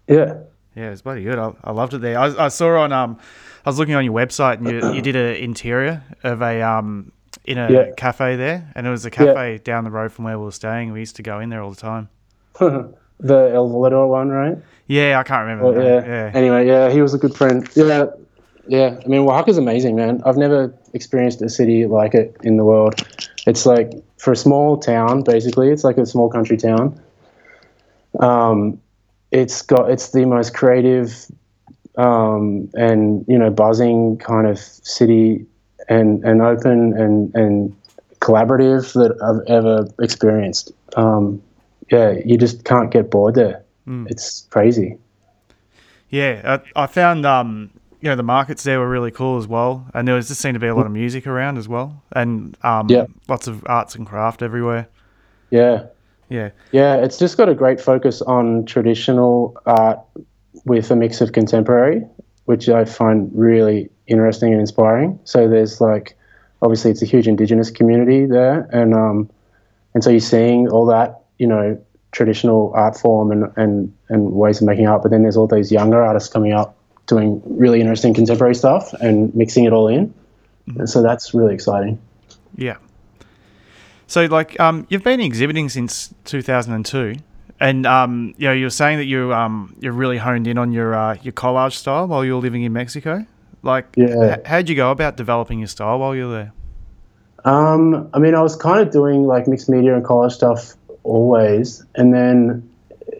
[0.08, 0.34] Yeah.
[0.74, 1.38] Yeah, it was bloody good.
[1.38, 2.18] I, I loved it there.
[2.18, 3.18] I, I saw on um,
[3.64, 7.12] I was looking on your website and you, you did an interior of a um
[7.44, 7.90] in a yeah.
[7.96, 9.58] cafe there, and it was a cafe yeah.
[9.62, 10.92] down the road from where we were staying.
[10.92, 12.08] We used to go in there all the time.
[12.58, 14.58] the El Volador one, right?
[14.86, 15.72] Yeah, I can't remember.
[15.72, 16.06] Well, yeah.
[16.06, 16.30] yeah.
[16.34, 17.68] Anyway, yeah, he was a good friend.
[17.74, 18.06] Yeah,
[18.66, 18.98] yeah.
[19.04, 20.22] I mean, Oaxaca's amazing, man.
[20.24, 22.94] I've never experienced a city like it in the world.
[23.46, 27.00] It's like for a small town, basically, it's like a small country town.
[28.20, 28.80] Um,
[29.30, 31.26] it's got it's the most creative
[31.96, 35.44] um, and you know buzzing kind of city
[35.88, 37.76] and and open and and
[38.20, 40.72] collaborative that I've ever experienced.
[40.96, 41.42] Um,
[41.90, 43.62] yeah, you just can't get bored there.
[43.86, 44.08] Mm.
[44.10, 44.96] It's crazy.
[46.10, 47.70] Yeah, I, I found um,
[48.02, 50.54] you know the markets there were really cool as well, and there was just seemed
[50.54, 53.06] to be a lot of music around as well, and um, yeah.
[53.28, 54.88] lots of arts and craft everywhere.
[55.50, 55.86] Yeah,
[56.28, 56.96] yeah, yeah.
[56.96, 60.00] It's just got a great focus on traditional art
[60.64, 62.04] with a mix of contemporary,
[62.46, 65.20] which I find really interesting and inspiring.
[65.22, 66.18] So there's like,
[66.60, 69.30] obviously, it's a huge indigenous community there, and um,
[69.94, 74.60] and so you're seeing all that you know traditional art form and, and, and ways
[74.60, 78.14] of making art, but then there's all these younger artists coming up doing really interesting
[78.14, 80.08] contemporary stuff and mixing it all in.
[80.68, 80.80] Mm-hmm.
[80.80, 82.00] And so that's really exciting.
[82.56, 82.76] Yeah.
[84.06, 87.14] So, like, um, you've been exhibiting since 2002,
[87.60, 90.94] and um, you know, you're saying that you um, you're really honed in on your
[90.94, 93.24] uh, your collage style while you're living in Mexico.
[93.62, 94.36] Like, yeah.
[94.36, 96.52] H- how'd you go about developing your style while you're there?
[97.44, 101.84] Um, I mean, I was kind of doing like mixed media and collage stuff always.
[101.94, 102.68] And then,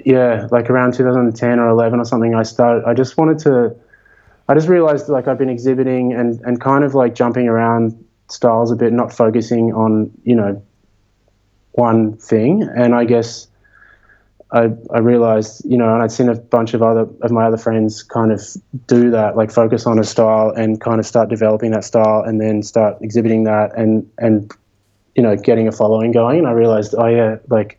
[0.04, 3.74] yeah, like around 2010 or 11 or something, I started, I just wanted to,
[4.48, 8.70] I just realized like I've been exhibiting and, and kind of like jumping around styles
[8.70, 10.62] a bit, not focusing on, you know,
[11.72, 12.62] one thing.
[12.62, 13.48] And I guess
[14.50, 17.56] I, I realized, you know, and I'd seen a bunch of other of my other
[17.56, 18.42] friends kind of
[18.86, 22.40] do that, like focus on a style and kind of start developing that style and
[22.40, 24.52] then start exhibiting that and and
[25.14, 26.38] you know, getting a following going.
[26.38, 27.78] And I realized, oh yeah, like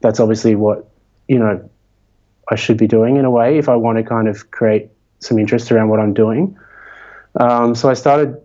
[0.00, 0.88] that's obviously what,
[1.28, 1.68] you know,
[2.50, 5.38] I should be doing in a way if I want to kind of create some
[5.38, 6.56] interest around what I'm doing.
[7.40, 8.36] Um, so I started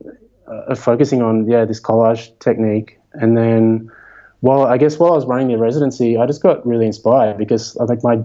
[0.48, 3.92] uh, focusing on yeah this collage technique, and then
[4.40, 7.78] while I guess while I was running the residency, I just got really inspired because
[7.78, 8.24] I think my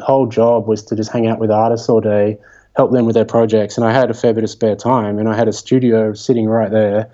[0.00, 2.38] whole job was to just hang out with artists all day,
[2.76, 5.28] help them with their projects, and I had a fair bit of spare time, and
[5.28, 7.10] I had a studio sitting right there,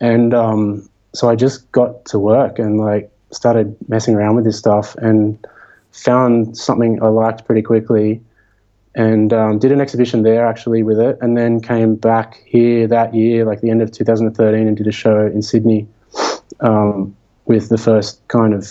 [0.00, 4.58] and um, so I just got to work and like started messing around with this
[4.58, 4.94] stuff.
[4.96, 5.38] And
[5.92, 8.22] found something I liked pretty quickly
[8.94, 13.14] and um, did an exhibition there actually with it and then came back here that
[13.14, 15.86] year like the end of 2013 and did a show in Sydney
[16.60, 18.66] um, with the first kind of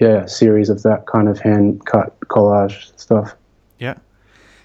[0.00, 3.34] yeah series of that kind of hand cut collage stuff.
[3.78, 3.94] Yeah.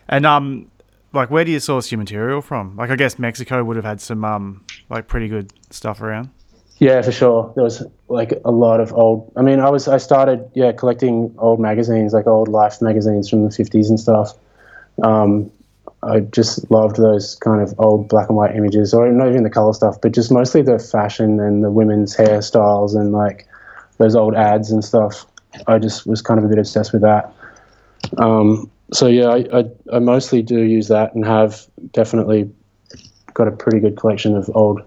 [0.08, 0.72] And um
[1.14, 2.76] like where do you source your material from?
[2.76, 6.30] Like I guess Mexico would have had some um like pretty good stuff around
[6.78, 7.52] yeah, for sure.
[7.56, 9.32] There was like a lot of old.
[9.36, 13.46] I mean, I was I started yeah collecting old magazines, like old Life magazines from
[13.46, 14.34] the fifties and stuff.
[15.04, 15.52] Um,
[16.04, 19.50] I just loved those kind of old black and white images, or not even the
[19.50, 23.48] color stuff, but just mostly the fashion and the women's hairstyles and like
[23.98, 25.26] those old ads and stuff.
[25.68, 27.34] I just was kind of a bit obsessed with that.
[28.18, 32.52] Um, so yeah, I, I, I mostly do use that and have definitely
[33.34, 34.82] got a pretty good collection of old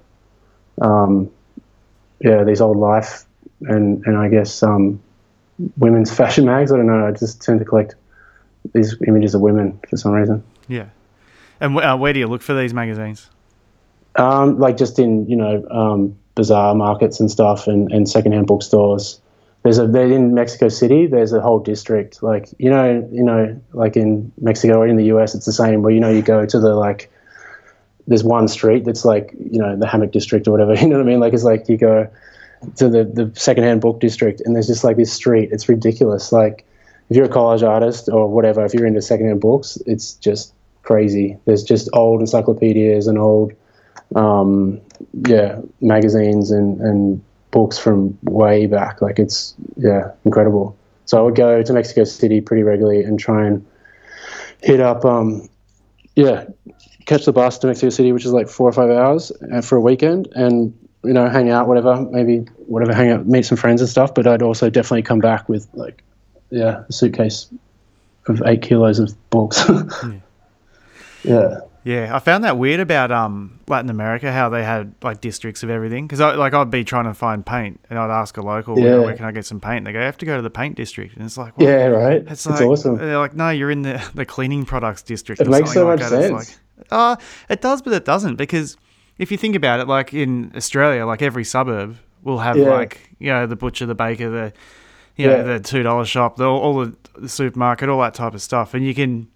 [0.83, 1.31] um,
[2.21, 3.25] yeah, these old life
[3.63, 5.01] and and I guess um,
[5.77, 6.73] women's fashion mags.
[6.73, 7.07] I don't know.
[7.07, 7.95] I just tend to collect
[8.75, 10.45] these images of women for some reason.
[10.69, 10.87] Yeah,
[11.61, 13.31] and uh, where do you look for these magazines?
[14.17, 19.21] Um, like just in you know um, bazaar markets and stuff, and and secondhand bookstores.
[19.65, 21.07] There's a they're in Mexico City.
[21.07, 25.07] There's a whole district, like you know, you know, like in Mexico or in the
[25.07, 25.83] US, it's the same.
[25.83, 27.11] Where you know you go to the like
[28.09, 31.07] there's one street that's like you know the hammock district or whatever you know what
[31.07, 31.21] i mean?
[31.21, 32.11] Like it's like you go
[32.77, 35.51] to the the secondhand book district and there's just like this street.
[35.53, 36.33] It's ridiculous.
[36.33, 36.65] Like
[37.11, 41.37] if you're a collage artist or whatever if you're into secondhand books it's just crazy.
[41.45, 43.53] There's just old encyclopedias and old
[44.17, 44.81] um,
[45.27, 49.03] yeah magazines and and books from way back.
[49.03, 50.77] Like it's yeah incredible.
[51.05, 53.65] So i would go to mexico city pretty regularly and try and
[54.63, 55.49] hit up um
[56.17, 56.45] yeah
[57.09, 59.77] catch the bus to Mexico City, which is like four or five hours uh, for
[59.77, 63.81] a weekend, and you know, hang out, whatever, maybe whatever, hang out, meet some friends
[63.81, 64.15] and stuff.
[64.15, 66.03] But I'd also definitely come back with like,
[66.51, 67.49] yeah, a suitcase
[68.27, 69.65] of eight kilos of books.
[70.05, 70.21] yeah.
[71.25, 71.61] yeah.
[71.85, 75.71] Yeah, I found that weird about um, Latin America, how they had like districts of
[75.71, 76.07] everything.
[76.07, 78.99] Because I, like I'd be trying to find paint, and I'd ask a local, yeah.
[78.99, 79.79] where can I get some paint?
[79.79, 81.87] And they go, you have to go to the paint district, and it's like, yeah,
[81.87, 82.25] right.
[82.27, 82.99] It's, like, awesome.
[82.99, 85.41] They're like, no, you're in the the cleaning products district.
[85.41, 86.29] It makes so like much that.
[86.29, 86.61] sense.
[86.91, 87.17] Uh,
[87.49, 88.77] it does, but it doesn't because
[89.19, 92.71] if you think about it, like in Australia, like every suburb will have yeah.
[92.71, 94.53] like you know the butcher, the baker, the
[95.17, 98.43] you know the two dollar shop, the, all the, the supermarket, all that type of
[98.43, 99.29] stuff, and you can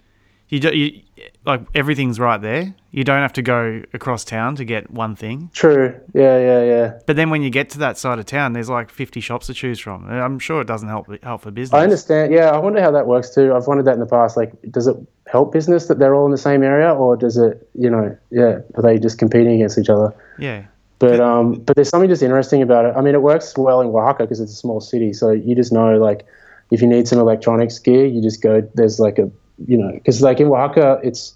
[0.48, 1.02] you do you
[1.44, 2.74] like everything's right there.
[2.90, 5.50] You don't have to go across town to get one thing.
[5.54, 5.98] True.
[6.14, 6.98] Yeah, yeah, yeah.
[7.06, 9.54] But then when you get to that side of town, there's like 50 shops to
[9.54, 10.08] choose from.
[10.08, 11.78] I'm sure it doesn't help help for business.
[11.78, 12.32] I understand.
[12.32, 13.54] Yeah, I wonder how that works too.
[13.54, 14.36] I've wondered that in the past.
[14.36, 14.96] Like, does it
[15.32, 18.60] help business that they're all in the same area, or does it, you know, yeah,
[18.74, 20.14] are they just competing against each other?
[20.38, 20.64] Yeah.
[20.98, 22.94] But um, but there's something just interesting about it.
[22.96, 25.72] I mean, it works well in Oaxaca because it's a small city, so you just
[25.72, 26.24] know like
[26.70, 28.60] if you need some electronics gear, you just go.
[28.74, 29.28] There's like a
[29.66, 31.34] you know, because like in Oaxaca, it's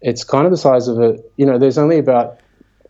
[0.00, 2.38] it's kind of the size of a, you know, there's only about,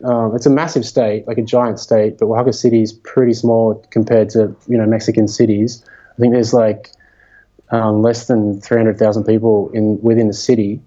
[0.02, 3.74] um, it's a massive state, like a giant state, but Oaxaca City is pretty small
[3.90, 5.84] compared to, you know, Mexican cities.
[6.16, 6.90] I think there's like
[7.72, 10.80] um, less than 300,000 people in within the city.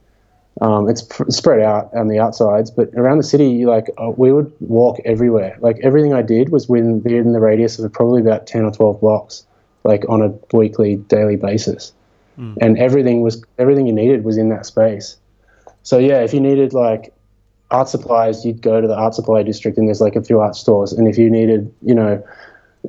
[0.62, 4.32] Um, it's pr- spread out on the outsides, but around the city, like uh, we
[4.32, 5.58] would walk everywhere.
[5.60, 9.02] Like everything I did was within, within the radius of probably about 10 or 12
[9.02, 9.45] blocks,
[9.84, 11.91] like on a weekly, daily basis.
[12.39, 12.58] Mm.
[12.62, 15.17] And everything was everything you needed was in that space.
[15.84, 17.13] So yeah, if you needed like
[17.71, 20.56] art supplies, you'd go to the art supply district, and there's like a few art
[20.56, 20.93] stores.
[20.93, 22.24] And if you needed, you know,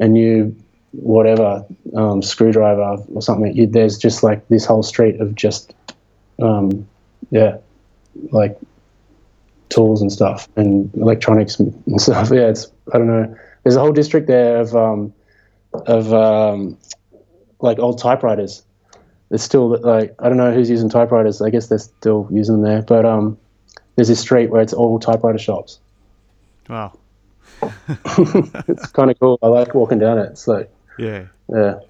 [0.01, 0.55] a new
[0.92, 5.75] whatever um, screwdriver or something, you, there's just like this whole street of just,
[6.40, 6.87] um,
[7.31, 7.59] yeah,
[8.31, 8.59] like
[9.68, 12.31] tools and stuff and electronics and stuff.
[12.33, 13.37] Yeah, it's I don't know.
[13.62, 15.12] There's a whole district there of um,
[15.72, 16.78] of um,
[17.61, 18.62] like old typewriters
[19.30, 21.43] it's still like I don't know who's using typewriters.
[21.43, 23.37] I guess they're still using them there, but um,
[23.97, 25.80] there's this street where it's all typewriter shops.
[26.68, 26.97] Wow,
[28.68, 29.39] it's kind of cool.
[29.43, 30.30] I like walking down it.
[30.30, 31.80] It's like yeah, yeah.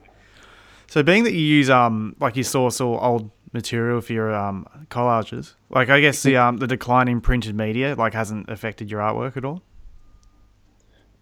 [0.88, 4.66] So being that you use um like you source all old material for your um
[4.90, 9.00] collages, like I guess the um the decline in printed media like hasn't affected your
[9.00, 9.62] artwork at all.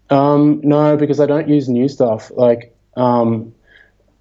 [0.09, 2.31] Um, no, because I don't use new stuff.
[2.35, 3.53] Like, um,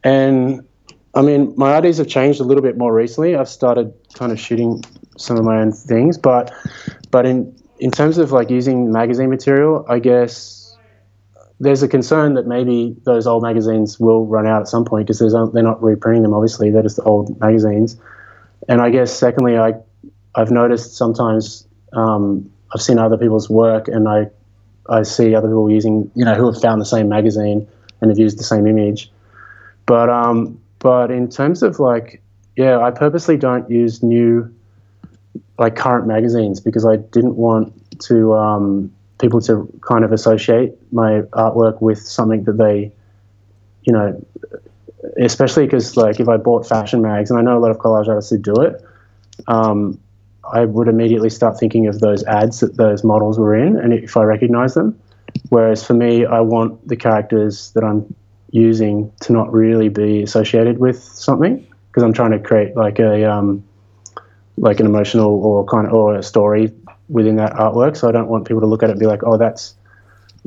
[0.02, 0.66] and
[1.14, 3.36] I mean, my ideas have changed a little bit more recently.
[3.36, 4.82] I've started kind of shooting
[5.18, 6.52] some of my own things, but
[7.10, 10.63] but in in terms of like using magazine material, I guess
[11.61, 15.18] there's a concern that maybe those old magazines will run out at some point because
[15.20, 16.34] they're not reprinting them.
[16.34, 17.96] Obviously, they're just old magazines.
[18.68, 19.74] And I guess secondly, I
[20.34, 24.26] I've noticed sometimes um, I've seen other people's work, and I
[24.88, 27.68] I see other people using you know who have found the same magazine
[28.00, 29.11] and have used the same image.
[29.86, 32.20] But um, but in terms of like
[32.57, 34.52] yeah, I purposely don't use new
[35.59, 41.22] like current magazines because I didn't want to um, people to kind of associate my
[41.32, 42.92] artwork with something that they,
[43.82, 44.24] you know,
[45.18, 48.08] especially because like if I bought fashion mags and I know a lot of collage
[48.08, 48.84] artists who do it,
[49.46, 50.00] um,
[50.52, 54.16] I would immediately start thinking of those ads that those models were in, and if
[54.16, 54.98] I recognize them.
[55.48, 58.14] Whereas for me, I want the characters that I'm
[58.50, 63.24] using to not really be associated with something because I'm trying to create like a
[63.30, 63.64] um,
[64.56, 66.72] like an emotional or kind of or a story
[67.14, 67.96] within that artwork.
[67.96, 69.74] So I don't want people to look at it and be like, oh, that's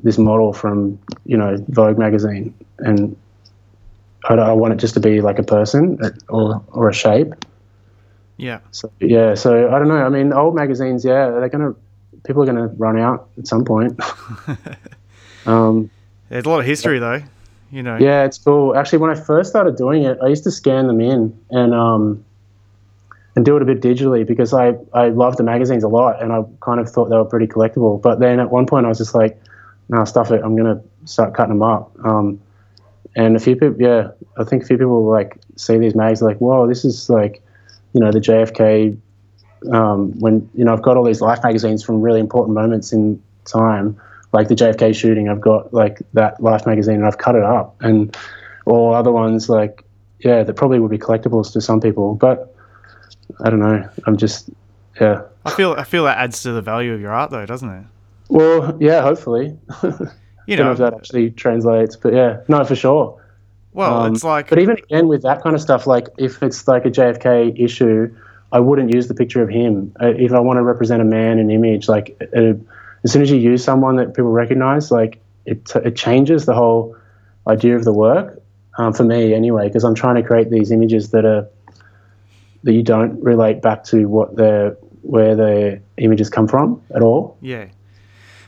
[0.04, 3.16] this model from you know Vogue magazine, and
[4.26, 5.98] I, I want it just to be like a person
[6.30, 7.34] or or a shape.
[8.36, 8.60] Yeah.
[8.72, 9.34] So yeah.
[9.34, 9.98] So I don't know.
[9.98, 11.74] I mean, old magazines, yeah, they're gonna
[12.26, 14.00] people are gonna run out at some point.
[15.48, 15.90] um,
[16.30, 17.24] There's a lot of history though.
[17.72, 17.98] You know.
[17.98, 18.76] Yeah, it's cool.
[18.78, 22.24] Actually, when I first started doing it, I used to scan them in and um,
[23.38, 26.34] and do it a bit digitally because I, I loved the magazines a lot and
[26.34, 28.02] I kind of thought they were pretty collectible.
[28.02, 29.40] But then at one point I was just like,
[29.90, 30.42] no, stuff it.
[30.44, 31.92] I'm going to start cutting them up.
[32.04, 32.42] Um,
[33.16, 34.10] and a few people, yeah,
[34.40, 37.44] I think a few people like see these mags like, whoa, this is like,
[37.94, 38.98] you know, the JFK.
[39.72, 43.22] Um, when you know, I've got all these life magazines from really important moments in
[43.46, 44.02] time,
[44.34, 45.30] like the JFK shooting.
[45.30, 48.16] I've got like that life magazine, and I've cut it up, and
[48.66, 49.84] or other ones like,
[50.20, 52.56] yeah, that probably would be collectibles to some people, but
[53.44, 53.88] I don't know.
[54.06, 54.50] I'm just
[55.00, 55.24] yeah.
[55.46, 57.86] I feel I feel that adds to the value of your art though, doesn't it?
[58.30, 59.58] Well, yeah, hopefully.
[60.48, 63.22] you know, know if that actually translates, but yeah, no, for sure.
[63.74, 66.68] Well, um, it's like, but even again with that kind of stuff, like if it's
[66.68, 68.14] like a JFK issue,
[68.52, 69.94] I wouldn't use the picture of him.
[70.02, 72.54] Uh, if I want to represent a man, an image, like uh,
[73.04, 76.96] as soon as you use someone that people recognize, like it it changes the whole
[77.48, 78.42] idea of the work
[78.78, 81.48] um, for me anyway, because I'm trying to create these images that are
[82.64, 87.38] that you don't relate back to what the where the images come from at all.
[87.42, 87.68] Yeah,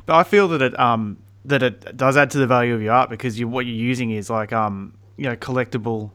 [0.06, 2.94] but I feel that it um that it does add to the value of your
[2.94, 6.12] art because you what you're using is like um you know collectible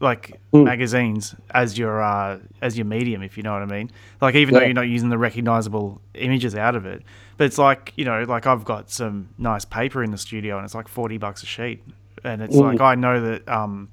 [0.00, 0.64] like mm.
[0.64, 3.90] magazines as your uh, as your medium, if you know what I mean.
[4.20, 4.60] Like even yeah.
[4.60, 7.02] though you're not using the recognizable images out of it,
[7.36, 10.64] but it's like you know, like I've got some nice paper in the studio, and
[10.64, 11.82] it's like forty bucks a sheet,
[12.22, 12.62] and it's mm.
[12.62, 13.90] like I know that um,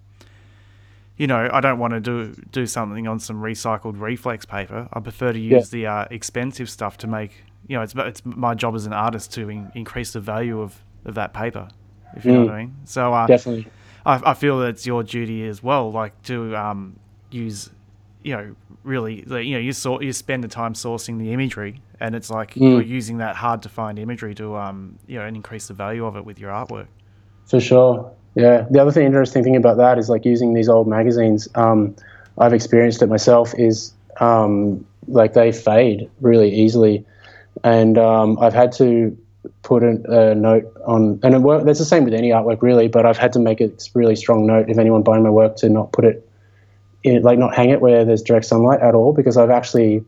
[1.17, 4.87] you know, I don't want to do do something on some recycled reflex paper.
[4.91, 5.77] I prefer to use yeah.
[5.77, 7.43] the uh, expensive stuff to make.
[7.67, 10.81] You know, it's it's my job as an artist to in, increase the value of,
[11.05, 11.69] of that paper.
[12.15, 12.35] If you mm.
[12.35, 12.75] know what I mean.
[12.85, 13.67] So uh, definitely,
[14.05, 16.99] I, I feel that it's your duty as well, like to um,
[17.29, 17.69] use,
[18.23, 21.81] you know, really, like, you know, you sort you spend the time sourcing the imagery,
[21.99, 22.69] and it's like mm.
[22.69, 26.05] you're using that hard to find imagery to um, you know, and increase the value
[26.05, 26.87] of it with your artwork.
[27.45, 28.65] For sure, yeah.
[28.69, 31.47] The other thing, interesting thing about that is like using these old magazines.
[31.55, 31.95] Um,
[32.37, 33.53] I've experienced it myself.
[33.57, 37.05] Is um, like they fade really easily,
[37.63, 39.17] and um, I've had to
[39.63, 42.87] put a, a note on, and it work, that's the same with any artwork really.
[42.87, 45.69] But I've had to make a really strong note if anyone buying my work to
[45.69, 46.27] not put it,
[47.03, 50.05] in, like not hang it where there's direct sunlight at all, because I've actually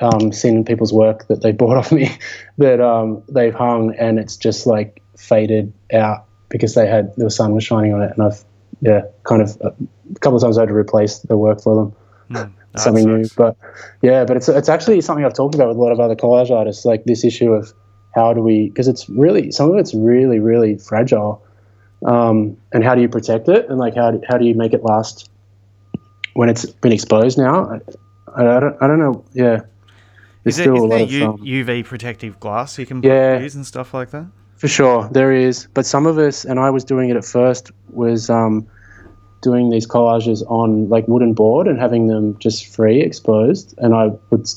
[0.00, 2.16] um, seen people's work that they bought off me
[2.58, 7.54] that um, they've hung and it's just like faded out because they had the sun
[7.54, 8.44] was shining on it, and I've
[8.80, 9.74] yeah, kind of a
[10.20, 11.96] couple of times I had to replace the work for them.
[12.30, 13.56] Mm, something new, but
[14.02, 16.50] yeah, but it's it's actually something I've talked about with a lot of other collage
[16.50, 17.72] artists, like this issue of
[18.14, 21.42] how do we because it's really some of it's really really fragile,
[22.04, 24.72] um, and how do you protect it, and like how do, how do you make
[24.72, 25.30] it last
[26.34, 27.80] when it's been exposed now?
[28.36, 29.24] I, I don't I don't know.
[29.32, 29.62] Yeah,
[30.44, 33.92] there's is there, is there U, UV protective glass you can yeah, use and stuff
[33.92, 34.26] like that?
[34.58, 35.68] For sure, there is.
[35.72, 38.66] But some of us, and I was doing it at first, was um,
[39.40, 43.74] doing these collages on like wooden board and having them just free exposed.
[43.78, 44.48] And I would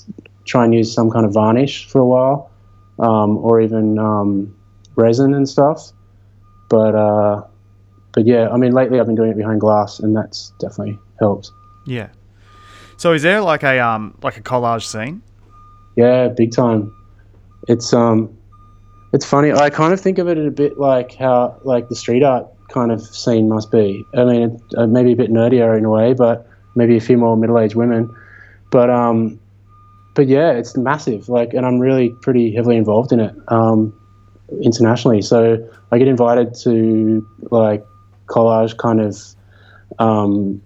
[0.45, 2.49] try and use some kind of varnish for a while,
[2.97, 4.55] um, or even um,
[4.95, 5.91] resin and stuff.
[6.67, 7.43] But uh,
[8.13, 11.51] but yeah, I mean, lately I've been doing it behind glass, and that's definitely helped.
[11.85, 12.09] Yeah.
[12.97, 15.21] So is there like a um like a collage scene?
[15.95, 16.91] Yeah, big time.
[17.67, 18.35] It's um
[19.13, 19.51] it's funny.
[19.51, 22.91] I kind of think of it a bit like how like the street art kind
[22.91, 24.05] of scene must be.
[24.15, 27.35] I mean, uh, maybe a bit nerdier in a way, but maybe a few more
[27.35, 28.15] middle-aged women.
[28.71, 29.39] But um,
[30.15, 31.29] but yeah, it's massive.
[31.29, 33.93] Like, and I'm really pretty heavily involved in it um,
[34.61, 35.21] internationally.
[35.21, 37.85] So I get invited to like
[38.27, 39.17] collage kind of
[39.99, 40.61] um,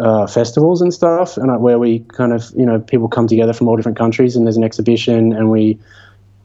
[0.00, 3.68] uh, festivals and stuff, and where we kind of you know people come together from
[3.68, 5.78] all different countries, and there's an exhibition, and we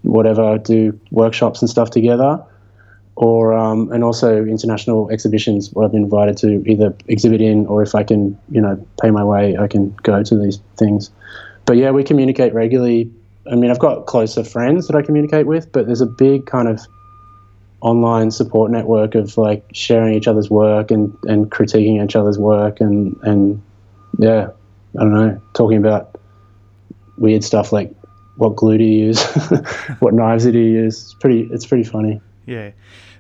[0.04, 2.44] whatever do workshops and stuff together
[3.16, 7.84] or um, and also international exhibitions where I've been invited to either exhibit in or
[7.84, 11.12] if I can you know pay my way I can go to these things.
[11.66, 13.12] But yeah we communicate regularly.
[13.50, 16.68] I mean I've got closer friends that I communicate with but there's a big kind
[16.68, 16.80] of
[17.82, 22.80] online support network of like sharing each other's work and, and critiquing each other's work
[22.80, 23.62] and and
[24.18, 24.50] yeah
[24.98, 26.20] I don't know talking about
[27.18, 27.94] weird stuff like
[28.38, 29.24] what glue do you use
[30.00, 32.72] what knives do you use it's pretty it's pretty funny yeah.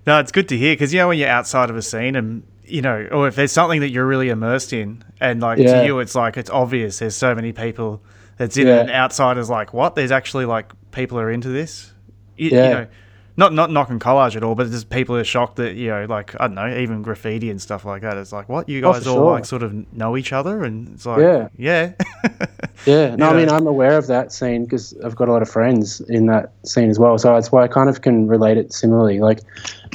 [0.05, 2.43] No, it's good to hear because you know when you're outside of a scene and
[2.66, 5.82] you know, or if there's something that you're really immersed in, and like yeah.
[5.82, 6.99] to you, it's like it's obvious.
[6.99, 8.01] There's so many people
[8.38, 8.78] that's in yeah.
[8.78, 9.95] it, and outsiders like, what?
[9.95, 11.93] There's actually like people are into this.
[12.38, 12.64] You, yeah.
[12.64, 12.88] You know,
[13.36, 16.39] not not knocking collage at all, but just people are shocked that you know, like
[16.39, 18.17] I don't know, even graffiti and stuff like that.
[18.17, 19.31] It's like, what you oh, guys oh, all sure.
[19.31, 21.93] like sort of know each other, and it's like, yeah, yeah,
[22.86, 23.15] yeah.
[23.15, 25.99] No, I mean, I'm aware of that scene because I've got a lot of friends
[26.01, 27.17] in that scene as well.
[27.17, 29.19] So that's why I kind of can relate it similarly.
[29.19, 29.39] Like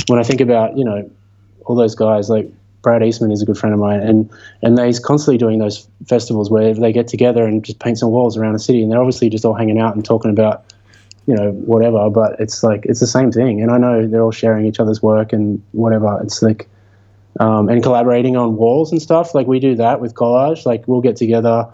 [0.09, 1.09] when I think about you know
[1.65, 2.51] all those guys, like
[2.83, 4.31] Brad Eastman is a good friend of mine, and
[4.63, 8.37] and he's constantly doing those festivals where they get together and just paint some walls
[8.37, 10.65] around the city, and they're obviously just all hanging out and talking about
[11.29, 13.61] you know whatever but it's like it's the same thing.
[13.61, 16.19] And i know they're all sharing each other's work and whatever.
[16.23, 16.69] It's like
[17.39, 19.35] um, and collaborating on walls and stuff.
[19.35, 20.65] Like we do that with collage.
[20.65, 21.69] Like we'll get together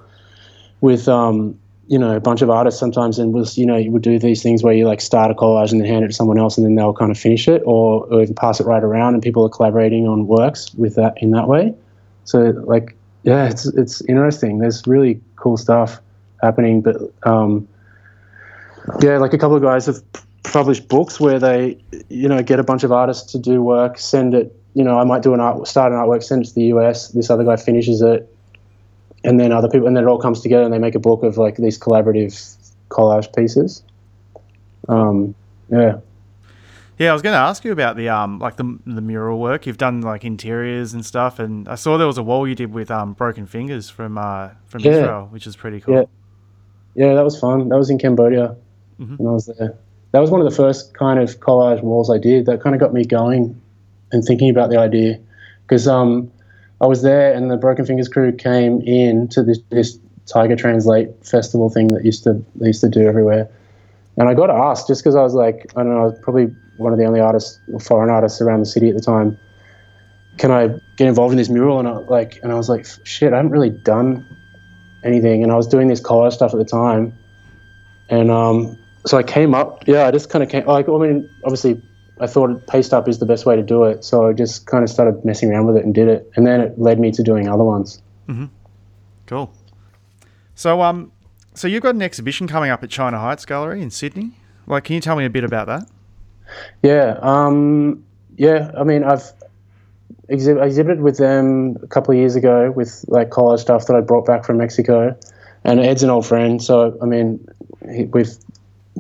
[0.81, 4.03] with um, you know a bunch of artists sometimes and we'll you know you would
[4.03, 6.39] do these things where you like start a collage and then hand it to someone
[6.39, 9.15] else and then they'll kind of finish it or, or even pass it right around
[9.15, 11.73] and people are collaborating on works with that in that way.
[12.25, 14.59] So like yeah it's it's interesting.
[14.59, 16.01] There's really cool stuff
[16.43, 17.69] happening but um,
[19.01, 20.03] yeah, like a couple of guys have
[20.43, 21.79] published books where they,
[22.09, 24.55] you know, get a bunch of artists to do work, send it.
[24.75, 27.09] You know, I might do an art, start an artwork, send it to the US.
[27.09, 28.33] This other guy finishes it,
[29.23, 31.23] and then other people, and then it all comes together, and they make a book
[31.23, 32.57] of like these collaborative
[32.89, 33.83] collage pieces.
[34.89, 35.35] Um,
[35.71, 35.99] yeah.
[36.99, 39.67] Yeah, I was going to ask you about the um, like the the mural work.
[39.67, 42.73] You've done like interiors and stuff, and I saw there was a wall you did
[42.73, 44.93] with um, Broken Fingaz from uh, from yeah.
[44.93, 45.95] Israel, which is pretty cool.
[45.95, 47.69] Yeah, yeah, that was fun.
[47.71, 48.55] That was in Cambodia
[49.01, 49.17] mm-hmm.
[49.17, 49.77] when I was there.
[50.13, 52.47] That was one of the first kind of collage walls I did.
[52.47, 53.61] That kind of got me going
[54.13, 55.19] and thinking about the idea
[55.67, 56.31] because um,
[56.81, 61.09] I was there and the Broken Fingaz crew came in to this, this Tiger Translate
[61.25, 63.49] festival thing that used to they used to do everywhere.
[64.17, 66.47] And I got asked just because I was like, I don't know, I was probably
[66.77, 69.39] one of the only artists foreign artists around the city at the time.
[70.39, 71.79] Can I get involved in this mural?
[71.79, 74.27] And I like, and I was like, shit, I haven't really done
[75.05, 75.43] anything.
[75.43, 77.17] And I was doing this collage stuff at the time,
[78.09, 79.87] and um, so I came up.
[79.87, 80.67] Yeah, I just kind of came.
[80.67, 81.81] Like, I mean, obviously,
[82.21, 84.05] I thought paste up is the best way to do it.
[84.05, 86.61] So I just kind of started messing around with it and did it, and then
[86.61, 88.01] it led me to doing other ones.
[88.29, 88.47] Mm-hmm.
[89.27, 89.53] Cool.
[90.55, 91.13] So, um,
[91.55, 94.33] so you've got an exhibition coming up at China Heights Gallery in Sydney.
[94.67, 95.89] Like, can you tell me a bit about that?
[96.83, 97.19] Yeah.
[97.21, 98.05] Um,
[98.37, 98.71] yeah.
[98.79, 99.33] I mean, I've
[100.31, 104.01] exhib- exhibited with them a couple of years ago with like collage stuff that I
[104.01, 105.17] brought back from Mexico,
[105.65, 106.63] and Ed's an old friend.
[106.63, 107.47] So I mean,
[107.83, 108.37] we've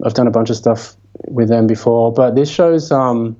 [0.04, 0.96] I've done a bunch of stuff
[1.28, 2.90] with them before, but this shows.
[2.90, 3.36] Um,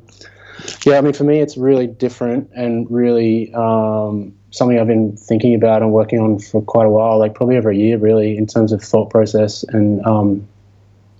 [0.84, 5.54] yeah, I mean, for me, it's really different and really um, something I've been thinking
[5.54, 8.46] about and working on for quite a while, like probably over a year, really, in
[8.46, 10.46] terms of thought process and um,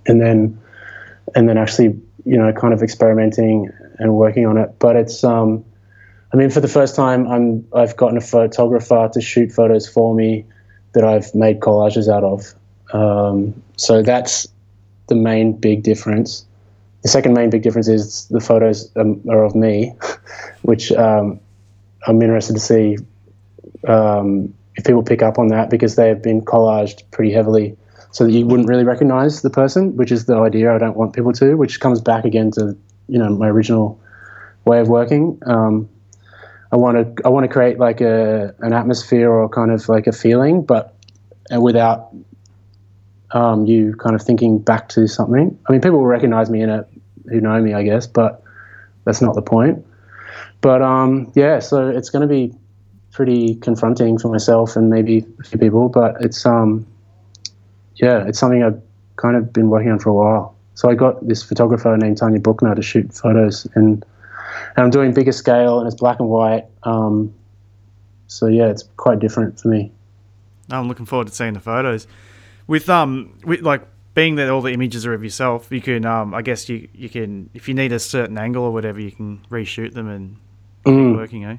[0.07, 0.59] and then
[1.35, 4.73] and then actually, you know, kind of experimenting and working on it.
[4.79, 5.65] But it's, um,
[6.33, 10.15] I mean, for the first time, I'm I've gotten a photographer to shoot photos for
[10.15, 10.45] me
[10.93, 12.53] that I've made collages out of.
[12.93, 14.47] Um, so that's
[15.07, 16.45] the main big difference.
[17.03, 19.93] The second main big difference is the photos um, are of me,
[20.63, 21.39] which um,
[22.07, 22.97] I'm interested to see
[23.87, 27.77] um, if people pick up on that because they have been collaged pretty heavily
[28.11, 31.13] so that you wouldn't really recognize the person, which is the idea I don't want
[31.13, 32.75] people to, which comes back again to
[33.07, 33.99] you know my original
[34.65, 35.39] way of working.
[35.45, 35.89] Um,
[36.71, 40.07] I want to I want to create like a an atmosphere or kind of like
[40.07, 40.95] a feeling, but
[41.59, 42.09] without
[43.31, 45.57] um, you kind of thinking back to something.
[45.67, 46.87] I mean, people will recognize me in it
[47.29, 48.43] who know me, I guess, but
[49.05, 49.85] that's not the point.
[50.61, 52.53] But um, yeah, so it's going to be
[53.11, 56.85] pretty confronting for myself and maybe a few people, but it's um,
[57.95, 58.81] yeah, it's something I've
[59.15, 60.55] kind of been working on for a while.
[60.73, 64.03] So I got this photographer named Tanya Buchner to shoot photos, and
[64.75, 66.65] and I'm doing bigger scale and it's black and white.
[66.83, 67.33] Um,
[68.27, 69.91] so yeah, it's quite different for me.
[70.69, 72.07] I'm looking forward to seeing the photos.
[72.67, 76.33] With um, with like being that all the images are of yourself, you can um,
[76.33, 79.45] I guess you you can if you need a certain angle or whatever, you can
[79.51, 80.37] reshoot them and
[80.85, 81.11] mm.
[81.11, 81.57] keep working, eh?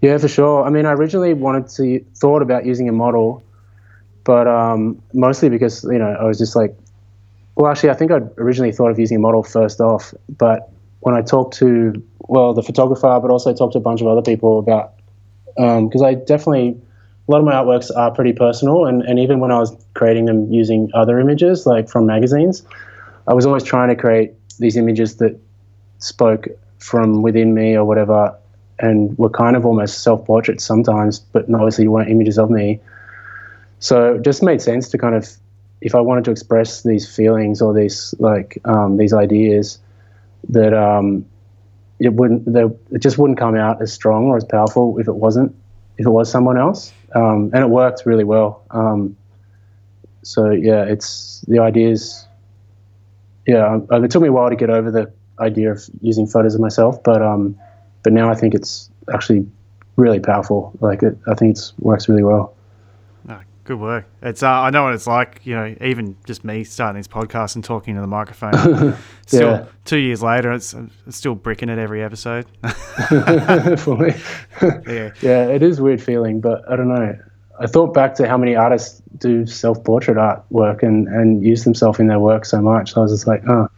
[0.00, 0.64] Yeah, for sure.
[0.64, 3.42] I mean, I originally wanted to thought about using a model,
[4.24, 6.76] but um, mostly because you know I was just like,
[7.56, 10.70] well, actually, I think I originally thought of using a model first off, but
[11.00, 14.22] when I talked to well the photographer, but also talked to a bunch of other
[14.22, 14.94] people about
[15.56, 16.80] because um, I definitely
[17.28, 20.26] a lot of my artworks are pretty personal, and and even when I was creating
[20.26, 22.64] them using other images like from magazines,
[23.26, 25.38] I was always trying to create these images that
[25.98, 26.48] spoke
[26.78, 28.36] from within me or whatever
[28.80, 32.80] and were kind of almost self portraits sometimes, but obviously weren't images of me.
[33.78, 35.28] So it just made sense to kind of,
[35.80, 39.78] if I wanted to express these feelings or these like um, these ideas,
[40.48, 41.24] that um,
[42.00, 42.48] it wouldn't,
[42.90, 45.54] it just wouldn't come out as strong or as powerful if it wasn't,
[45.98, 46.92] if it was someone else.
[47.14, 48.64] Um, and it worked really well.
[48.70, 49.16] Um,
[50.22, 52.26] so yeah, it's the ideas.
[53.46, 56.60] Yeah, it took me a while to get over the idea of using photos of
[56.60, 57.58] myself, but um,
[58.02, 59.46] but now I think it's actually
[59.96, 60.72] really powerful.
[60.80, 62.54] Like it, I think it works really well.
[63.64, 64.06] Good work.
[64.22, 65.40] It's uh, I know what it's like.
[65.44, 68.96] You know, even just me starting this podcast and talking to the microphone.
[69.26, 69.64] still, yeah.
[69.84, 70.74] two years later, it's,
[71.06, 72.46] it's still bricking it every episode.
[73.78, 74.14] For me,
[74.60, 77.16] yeah, yeah, it is weird feeling, but I don't know.
[77.60, 82.08] I thought back to how many artists do self-portrait artwork and and use themselves in
[82.08, 82.96] their work so much.
[82.96, 83.68] I was just like, oh,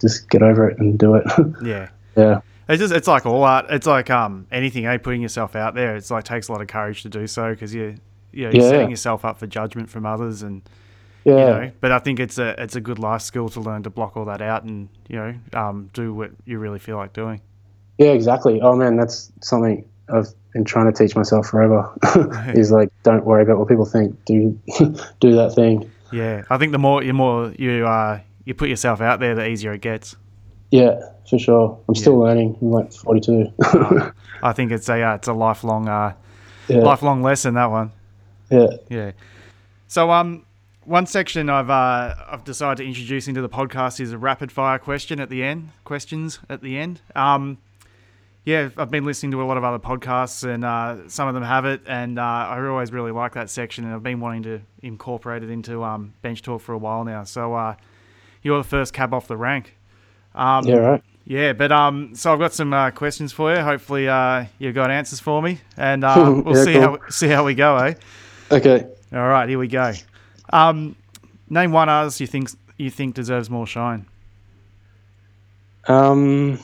[0.00, 1.24] just get over it and do it.
[1.64, 2.40] yeah, yeah.
[2.68, 3.66] It's just it's like all art.
[3.70, 4.86] It's like um anything.
[4.86, 4.98] Eh?
[4.98, 5.96] Putting yourself out there.
[5.96, 7.96] It's like takes a lot of courage to do so because you
[8.32, 8.70] you know, you're yeah.
[8.70, 10.62] setting yourself up for judgment from others and
[11.24, 11.32] yeah.
[11.32, 13.90] You know, but I think it's a it's a good life skill to learn to
[13.90, 17.40] block all that out and you know um, do what you really feel like doing.
[17.98, 18.60] Yeah, exactly.
[18.60, 21.88] Oh man, that's something I've been trying to teach myself forever.
[22.54, 24.24] is like don't worry about what people think.
[24.24, 24.58] Do
[25.20, 25.90] do that thing.
[26.12, 29.46] Yeah, I think the more you more you uh you put yourself out there, the
[29.48, 30.16] easier it gets.
[30.70, 31.78] Yeah, for sure.
[31.86, 32.56] I'm still learning.
[32.60, 33.52] I'm like 42.
[34.42, 36.14] I think it's a uh, it's a lifelong uh,
[36.66, 36.78] yeah.
[36.78, 37.92] lifelong lesson that one.
[38.52, 38.66] Yeah.
[38.88, 39.12] Yeah.
[39.88, 40.44] So um
[40.84, 44.78] one section I've uh, I've decided to introduce into the podcast is a rapid fire
[44.78, 45.70] question at the end.
[45.84, 47.00] Questions at the end.
[47.14, 47.58] Um,
[48.44, 51.44] yeah, I've been listening to a lot of other podcasts, and uh, some of them
[51.44, 54.60] have it, and uh, I always really like that section, and I've been wanting to
[54.82, 57.22] incorporate it into um, bench talk for a while now.
[57.22, 57.76] So uh,
[58.42, 59.76] you're the first cab off the rank.
[60.34, 61.02] Um, yeah, right.
[61.24, 63.60] Yeah, but um, so I've got some uh, questions for you.
[63.60, 66.82] Hopefully, uh, you've got answers for me, and uh, we'll yeah, see cool.
[66.82, 67.94] how see how we go, eh?
[68.52, 68.86] Okay.
[69.12, 69.92] All right, here we go.
[70.52, 70.94] Um,
[71.48, 74.06] name one artist you think you think deserves more shine.
[75.88, 76.58] Um.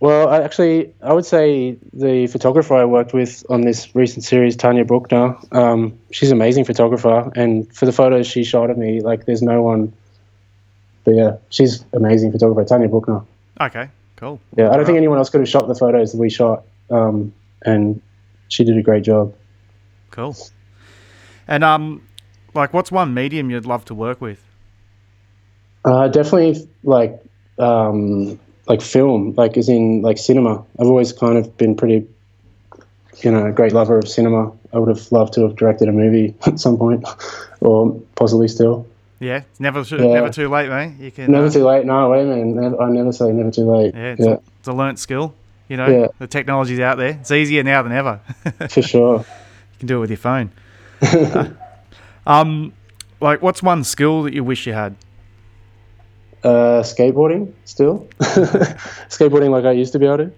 [0.00, 4.56] Well, I actually, I would say the photographer I worked with on this recent series,
[4.56, 5.36] Tanya Bruckner.
[5.52, 9.42] Um, she's an amazing photographer, and for the photos she shot of me, like, there's
[9.42, 9.92] no one
[11.04, 13.22] but yeah, she's amazing photographer, Tanya Bruckner.
[13.60, 14.40] Okay, cool.
[14.56, 17.32] Yeah, I don't think anyone else could have shot the photos that we shot, um,
[17.62, 18.00] and
[18.48, 19.34] she did a great job.
[20.10, 20.36] Cool.
[21.46, 22.06] And um,
[22.54, 24.42] like, what's one medium you'd love to work with?
[25.84, 27.22] Uh, definitely like
[27.58, 30.64] um, like film, like as in like cinema.
[30.78, 32.06] I've always kind of been pretty,
[33.18, 34.52] you know, a great lover of cinema.
[34.72, 37.06] I would have loved to have directed a movie at some point,
[37.60, 38.86] or possibly still.
[39.18, 40.14] Yeah, never too, yeah.
[40.14, 40.94] never too late, mate.
[40.98, 41.84] You can never uh, too late.
[41.84, 42.78] No, wait a minute.
[42.80, 43.94] I never say never too late.
[43.94, 44.32] Yeah, it's, yeah.
[44.32, 45.34] A, it's a learnt skill.
[45.68, 46.06] You know, yeah.
[46.18, 47.18] the technology's out there.
[47.20, 48.20] It's easier now than ever.
[48.70, 49.24] For sure.
[49.80, 50.52] You can do it with your phone.
[51.02, 51.48] uh,
[52.26, 52.74] um,
[53.20, 54.94] like, what's one skill that you wish you had?
[56.44, 58.06] Uh, skateboarding still.
[58.20, 60.32] skateboarding like I used to be able to.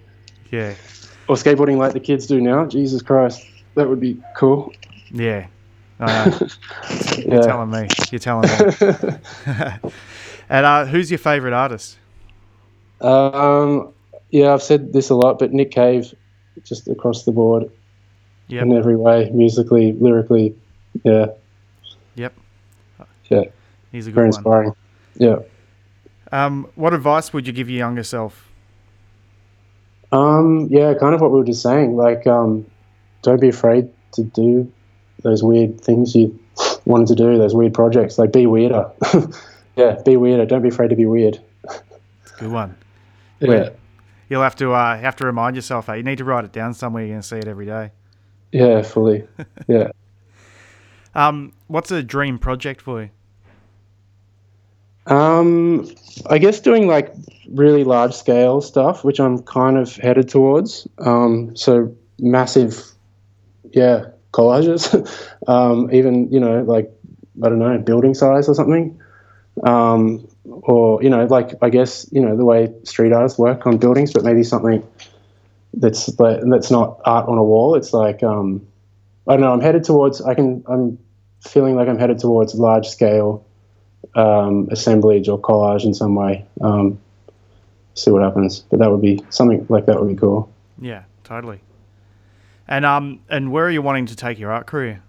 [0.52, 0.74] Yeah.
[1.28, 2.66] Or skateboarding like the kids do now.
[2.66, 4.72] Jesus Christ, that would be cool.
[5.10, 5.46] Yeah,
[6.00, 6.48] You're
[7.18, 7.40] yeah.
[7.40, 7.88] telling me.
[8.10, 9.90] You're telling me.
[10.48, 11.98] and uh, who's your favourite artist?
[13.00, 13.92] Um,
[14.30, 16.14] yeah, I've said this a lot, but Nick Cave,
[16.64, 17.70] just across the board,
[18.52, 18.64] yep.
[18.64, 20.54] in every way, musically, lyrically,
[21.04, 21.26] yeah.
[22.14, 22.34] Yep.
[23.30, 23.44] Yeah.
[23.90, 24.72] He's a good Very inspiring.
[25.14, 25.38] Yeah.
[26.30, 28.48] Um, what advice would you give your younger self?
[30.12, 31.96] Um, yeah, kind of what we were just saying.
[31.96, 32.66] Like, um,
[33.22, 34.70] don't be afraid to do
[35.22, 36.38] those weird things you
[36.84, 38.18] wanted to do, those weird projects.
[38.18, 38.90] Like be weirder.
[39.76, 40.46] yeah, be weirder.
[40.46, 41.40] Don't be afraid to be weird.
[42.38, 42.76] Good one.
[43.40, 43.70] Yeah.
[44.28, 45.86] You'll have to uh, have to remind yourself.
[45.86, 47.02] Hey, you need to write it down somewhere.
[47.02, 47.90] You're going to see it every day.
[48.52, 49.26] Yeah, fully.
[49.66, 49.90] Yeah.
[51.14, 53.10] um, what's a dream project for you?
[55.06, 55.90] Um,
[56.30, 57.12] I guess doing like
[57.48, 60.86] really large scale stuff, which I'm kind of headed towards.
[60.98, 62.84] Um, so massive,
[63.72, 64.86] yeah, collages.
[65.48, 66.90] um, even you know, like
[67.42, 69.00] I don't know, building size or something.
[69.64, 73.78] Um, or you know, like I guess you know the way street artists work on
[73.78, 74.86] buildings, but maybe something
[75.74, 77.74] that's that's not art on a wall.
[77.74, 78.66] It's like um,
[79.26, 79.52] I don't know.
[79.52, 80.20] I'm headed towards.
[80.20, 80.64] I can.
[80.68, 80.98] I'm
[81.40, 83.44] feeling like I'm headed towards large scale
[84.14, 86.46] um, assemblage or collage in some way.
[86.60, 87.00] Um,
[87.94, 88.60] see what happens.
[88.60, 90.52] But that would be something like that would be cool.
[90.80, 91.60] Yeah, totally.
[92.68, 95.02] And um, and where are you wanting to take your art career?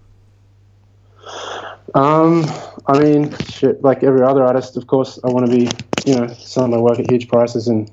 [1.95, 2.45] Um,
[2.87, 5.69] I mean, shit, like every other artist, of course, I want to be,
[6.05, 7.89] you know, selling my work at huge prices and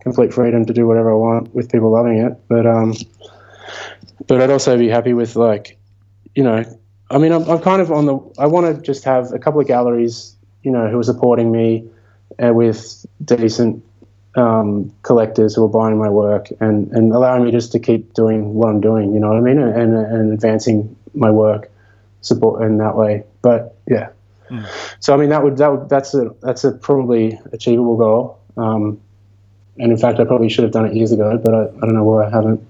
[0.00, 2.36] complete freedom to do whatever I want with people loving it.
[2.48, 2.94] But um,
[4.26, 5.78] but I'd also be happy with like,
[6.34, 6.64] you know,
[7.10, 8.18] I mean, I'm, I'm kind of on the.
[8.38, 11.88] I want to just have a couple of galleries, you know, who are supporting me
[12.42, 13.84] uh, with decent
[14.34, 18.54] um, collectors who are buying my work and, and allowing me just to keep doing
[18.54, 19.14] what I'm doing.
[19.14, 19.58] You know what I mean?
[19.58, 21.70] And, and advancing my work,
[22.20, 23.24] support in that way.
[23.42, 24.10] But yeah.
[24.50, 24.66] Mm.
[25.00, 28.40] So I mean, that would that would that's a that's a probably achievable goal.
[28.56, 29.00] Um,
[29.78, 31.94] and in fact, I probably should have done it years ago, but I, I don't
[31.94, 32.66] know why I haven't.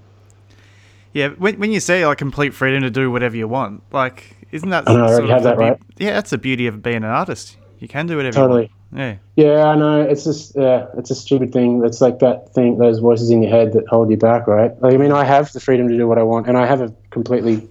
[1.13, 4.69] Yeah, when, when you say like complete freedom to do whatever you want, like isn't
[4.69, 4.87] that?
[4.87, 5.79] I know, I already have that, be- right?
[5.97, 7.57] Yeah, that's the beauty of being an artist.
[7.79, 8.37] You can do whatever.
[8.37, 8.51] You want.
[8.51, 8.71] Totally.
[8.95, 9.15] Yeah.
[9.35, 10.01] Yeah, I know.
[10.01, 11.83] It's just yeah, it's a stupid thing.
[11.85, 14.79] It's like that thing, those voices in your head that hold you back, right?
[14.81, 16.81] Like, I mean, I have the freedom to do what I want, and I have
[16.81, 17.67] a completely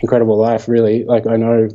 [0.00, 1.04] incredible life, really.
[1.04, 1.68] Like I know,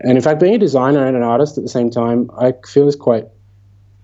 [0.00, 2.86] and in fact, being a designer and an artist at the same time, I feel
[2.88, 3.26] is quite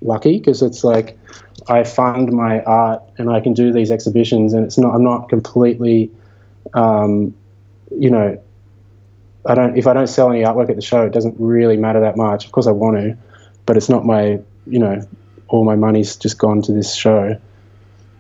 [0.01, 1.19] lucky because it's like
[1.71, 5.29] I fund my art and I can do these exhibitions, and it's not I'm not
[5.29, 6.11] completely,
[6.75, 7.35] um,
[7.97, 8.43] you know,
[9.47, 12.01] I don't if I don't sell any artwork at the show, it doesn't really matter
[12.01, 12.45] that much.
[12.45, 13.17] Of course, I want to,
[13.67, 15.07] but it's not my you know
[15.47, 17.39] all my money's just gone to this show.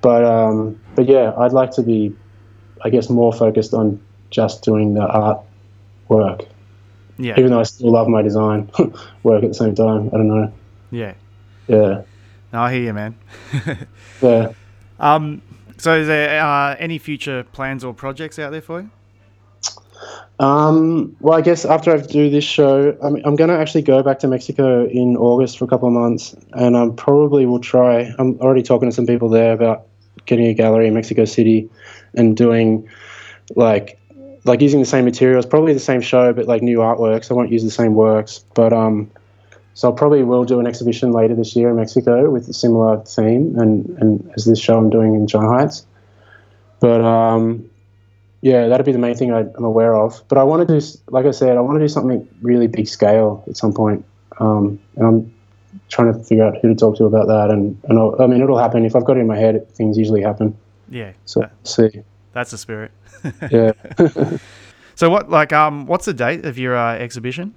[0.01, 2.14] But um, but yeah, I'd like to be,
[2.82, 5.40] I guess, more focused on just doing the art
[6.09, 6.42] work.
[7.18, 7.38] Yeah.
[7.38, 8.70] Even though I still love my design
[9.24, 10.09] work at the same time.
[10.09, 10.53] I don't know.
[10.90, 11.14] Yeah.
[11.68, 12.03] Yeah.
[12.53, 13.16] No, I hear you, man.
[14.22, 14.53] yeah.
[14.98, 15.42] Um.
[15.78, 18.90] So, is there uh, any future plans or projects out there for you?
[20.38, 24.03] Um, well, I guess after I do this show, I'm, I'm going to actually go
[24.03, 28.12] back to Mexico in August for a couple of months, and I probably will try.
[28.18, 29.86] I'm already talking to some people there about
[30.26, 31.68] getting a gallery in Mexico City
[32.14, 32.88] and doing
[33.57, 33.98] like
[34.44, 37.30] like using the same materials, probably the same show, but like new artworks.
[37.30, 39.11] I won't use the same works, but um,
[39.81, 43.03] so I probably will do an exhibition later this year in Mexico with a similar
[43.05, 45.87] theme and and as this show I'm doing in China Heights.
[46.81, 47.70] But um,
[48.43, 50.22] yeah, that'd be the main thing I, am aware of.
[50.28, 52.89] But I want to do, like I said, I want to do something really big
[52.89, 54.05] scale at some point.
[54.39, 55.35] Um, and I'm
[55.89, 57.49] trying to figure out who to talk to about that.
[57.49, 59.66] And, and I'll, i mean, it'll happen if I've got it in my head.
[59.70, 60.55] Things usually happen.
[60.91, 61.12] Yeah.
[61.24, 62.03] So that, see.
[62.35, 62.91] That's the spirit.
[63.51, 63.72] yeah.
[64.95, 67.55] so what, like, um, what's the date of your uh, exhibition?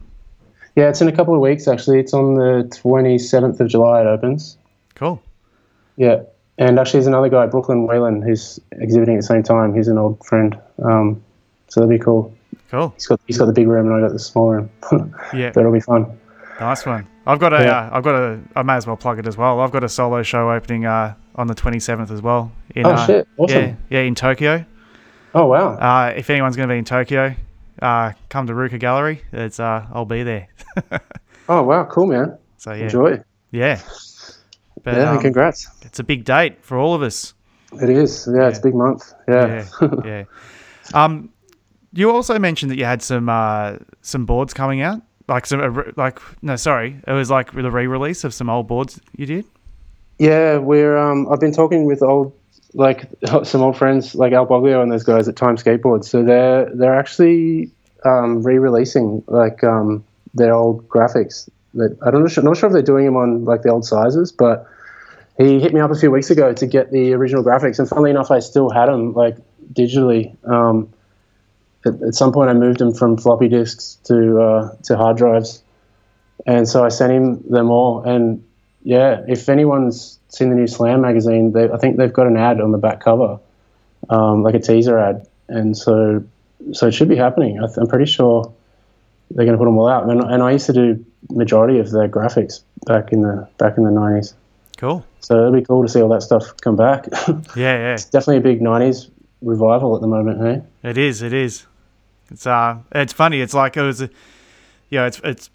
[0.76, 2.00] Yeah, it's in a couple of weeks actually.
[2.00, 4.02] It's on the 27th of July.
[4.02, 4.58] It opens.
[4.96, 5.22] Cool.
[5.98, 6.24] Yeah.
[6.58, 9.74] And actually, there's another guy, Brooklyn Whelan, who's exhibiting at the same time.
[9.74, 10.60] He's an old friend.
[10.84, 11.24] Um,
[11.68, 12.34] so that'd be cool.
[12.70, 12.94] Cool.
[12.96, 14.70] He's got he's got the big room, and I got the small room.
[15.34, 16.20] yeah, that'll be fun.
[16.60, 17.08] Nice one.
[17.26, 17.64] I've got a.
[17.64, 17.90] Yeah.
[17.92, 18.40] have got a.
[18.56, 19.60] I may as well plug it as well.
[19.62, 22.52] I've got a solo show opening uh, on the 27th as well.
[22.76, 23.28] In, oh uh, shit!
[23.38, 23.62] Awesome.
[23.62, 24.66] Yeah, yeah, in Tokyo.
[25.34, 25.76] Oh wow.
[25.78, 27.36] Uh, if anyone's going to be in Tokyo,
[27.84, 29.22] uh, come to Ruka Gallery.
[29.32, 30.48] It's uh, I'll be there.
[31.50, 32.38] oh wow, cool man.
[32.58, 32.84] So yeah.
[32.84, 33.22] Enjoy.
[33.52, 33.82] Yeah.
[34.84, 35.68] But, yeah, um, congrats.
[35.84, 37.34] It's a big date for all of us.
[37.82, 38.28] It is.
[38.28, 38.48] Yeah, yeah.
[38.50, 39.14] it's a big month.
[39.28, 39.66] Yeah.
[39.82, 39.90] Yeah.
[40.06, 40.24] yeah.
[40.94, 41.30] Um,
[41.94, 45.84] you also mentioned that you had some uh, some boards coming out, like some uh,
[45.96, 49.46] like no, sorry, it was like the re-release of some old boards you did.
[50.20, 50.98] Yeah, we're.
[50.98, 52.34] Um, I've been talking with old
[52.74, 53.10] like
[53.44, 56.06] some old friends like Al Boglio and those guys at Time Skateboards.
[56.06, 57.72] So they're they're actually
[58.06, 60.04] um, re-releasing like um,
[60.34, 61.50] their old graphics.
[61.76, 64.32] That I don't know, not sure if they're doing them on like the old sizes,
[64.32, 64.68] but
[65.38, 68.12] he hit me up a few weeks ago to get the original graphics, and funnily
[68.12, 69.38] enough, I still had them like
[69.74, 70.36] digitally.
[70.48, 70.94] Um,
[71.86, 75.64] at, at, some point, I moved them from floppy disks to uh, to hard drives,
[76.46, 78.04] and so I sent him them all.
[78.04, 78.44] And
[78.84, 82.60] yeah, if anyone's seen the new Slam magazine, they, I think they've got an ad
[82.60, 83.40] on the back cover,
[84.10, 86.24] um, like a teaser ad, and so
[86.72, 87.60] so it should be happening.
[87.60, 88.54] I am pretty sure
[89.32, 90.10] they're going to put them all out.
[90.10, 93.84] And, and I used to do majority of their graphics back in the back in
[93.84, 94.34] the nineties.
[94.78, 95.06] Cool.
[95.20, 97.08] So it'll be cool to see all that stuff come back.
[97.28, 97.94] yeah, yeah.
[97.94, 99.10] It's definitely a big '90s
[99.42, 100.90] revival at the moment, hey?
[100.90, 101.22] It is.
[101.22, 101.66] It is.
[102.30, 103.42] It's uh, it's funny.
[103.42, 104.10] It's like it was, you
[104.92, 105.50] know, it's it's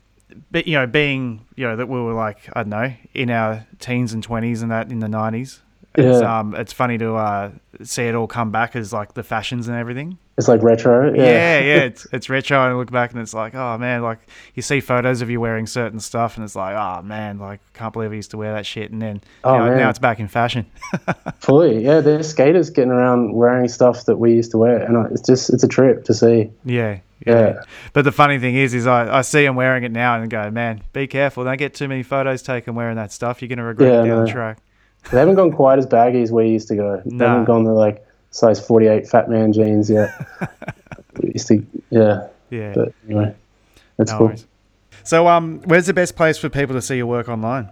[0.51, 3.67] but you know, being you know that we were like I don't know in our
[3.79, 5.61] teens and twenties and that in the nineties,
[5.99, 6.39] it's Yeah.
[6.41, 7.51] um it's funny to uh,
[7.83, 10.19] see it all come back as like the fashions and everything.
[10.37, 11.13] It's like retro.
[11.13, 11.59] Yeah, Yeah.
[11.69, 14.21] yeah, it's it's retro and I look back and it's like, oh man, like
[14.55, 17.93] you see photos of you wearing certain stuff and it's like, oh man, like can't
[17.93, 20.21] believe I used to wear that shit and then Oh, you know, now it's back
[20.21, 20.67] in fashion.
[21.41, 21.85] Fully.
[21.85, 22.01] Yeah.
[22.01, 25.65] There's skaters getting around wearing stuff that we used to wear, and it's just it's
[25.65, 26.51] a trip to see.
[26.65, 27.41] yeah, yeah.
[27.49, 27.61] Yeah.
[27.93, 30.51] But the funny thing is, is I, I see them wearing it now and go,
[30.53, 33.43] man, be careful, don't get too many photos taken wearing that stuff.
[33.43, 34.59] You're gonna regret Yeah, it down the track.
[35.11, 37.03] They haven't gone quite as baggy as we used to go.
[37.05, 37.29] They Nah.
[37.29, 40.11] haven't gone the like size 48 fat man jeans yet.
[41.23, 42.27] we used to, yeah.
[42.51, 43.35] Yeah, But anyway,
[43.97, 44.27] that's no cool.
[44.29, 44.47] worries.
[45.05, 47.69] So, um, where's the best place for people to see your work online?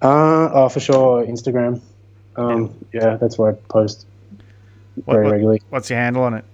[0.00, 1.80] Uh, oh, for sure, Instagram.
[2.36, 3.16] Um, yeah.
[3.16, 4.06] that's where I post
[5.04, 5.62] What- very what- regularly.
[5.70, 6.44] What's your handle on it?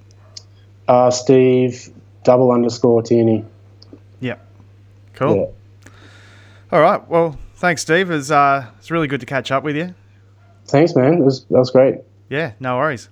[0.86, 1.90] Uh, Steve
[2.24, 3.44] double underscore Tierney.
[4.20, 4.40] Yep.
[5.14, 5.54] Cool.
[5.84, 5.90] Yeah.
[6.72, 7.08] All right.
[7.08, 8.10] Well, thanks, Steve.
[8.10, 9.94] It's uh, it's really good to catch up with you.
[10.66, 11.14] Thanks, man.
[11.14, 11.96] It was, that was great.
[12.28, 13.08] Yeah, no worries.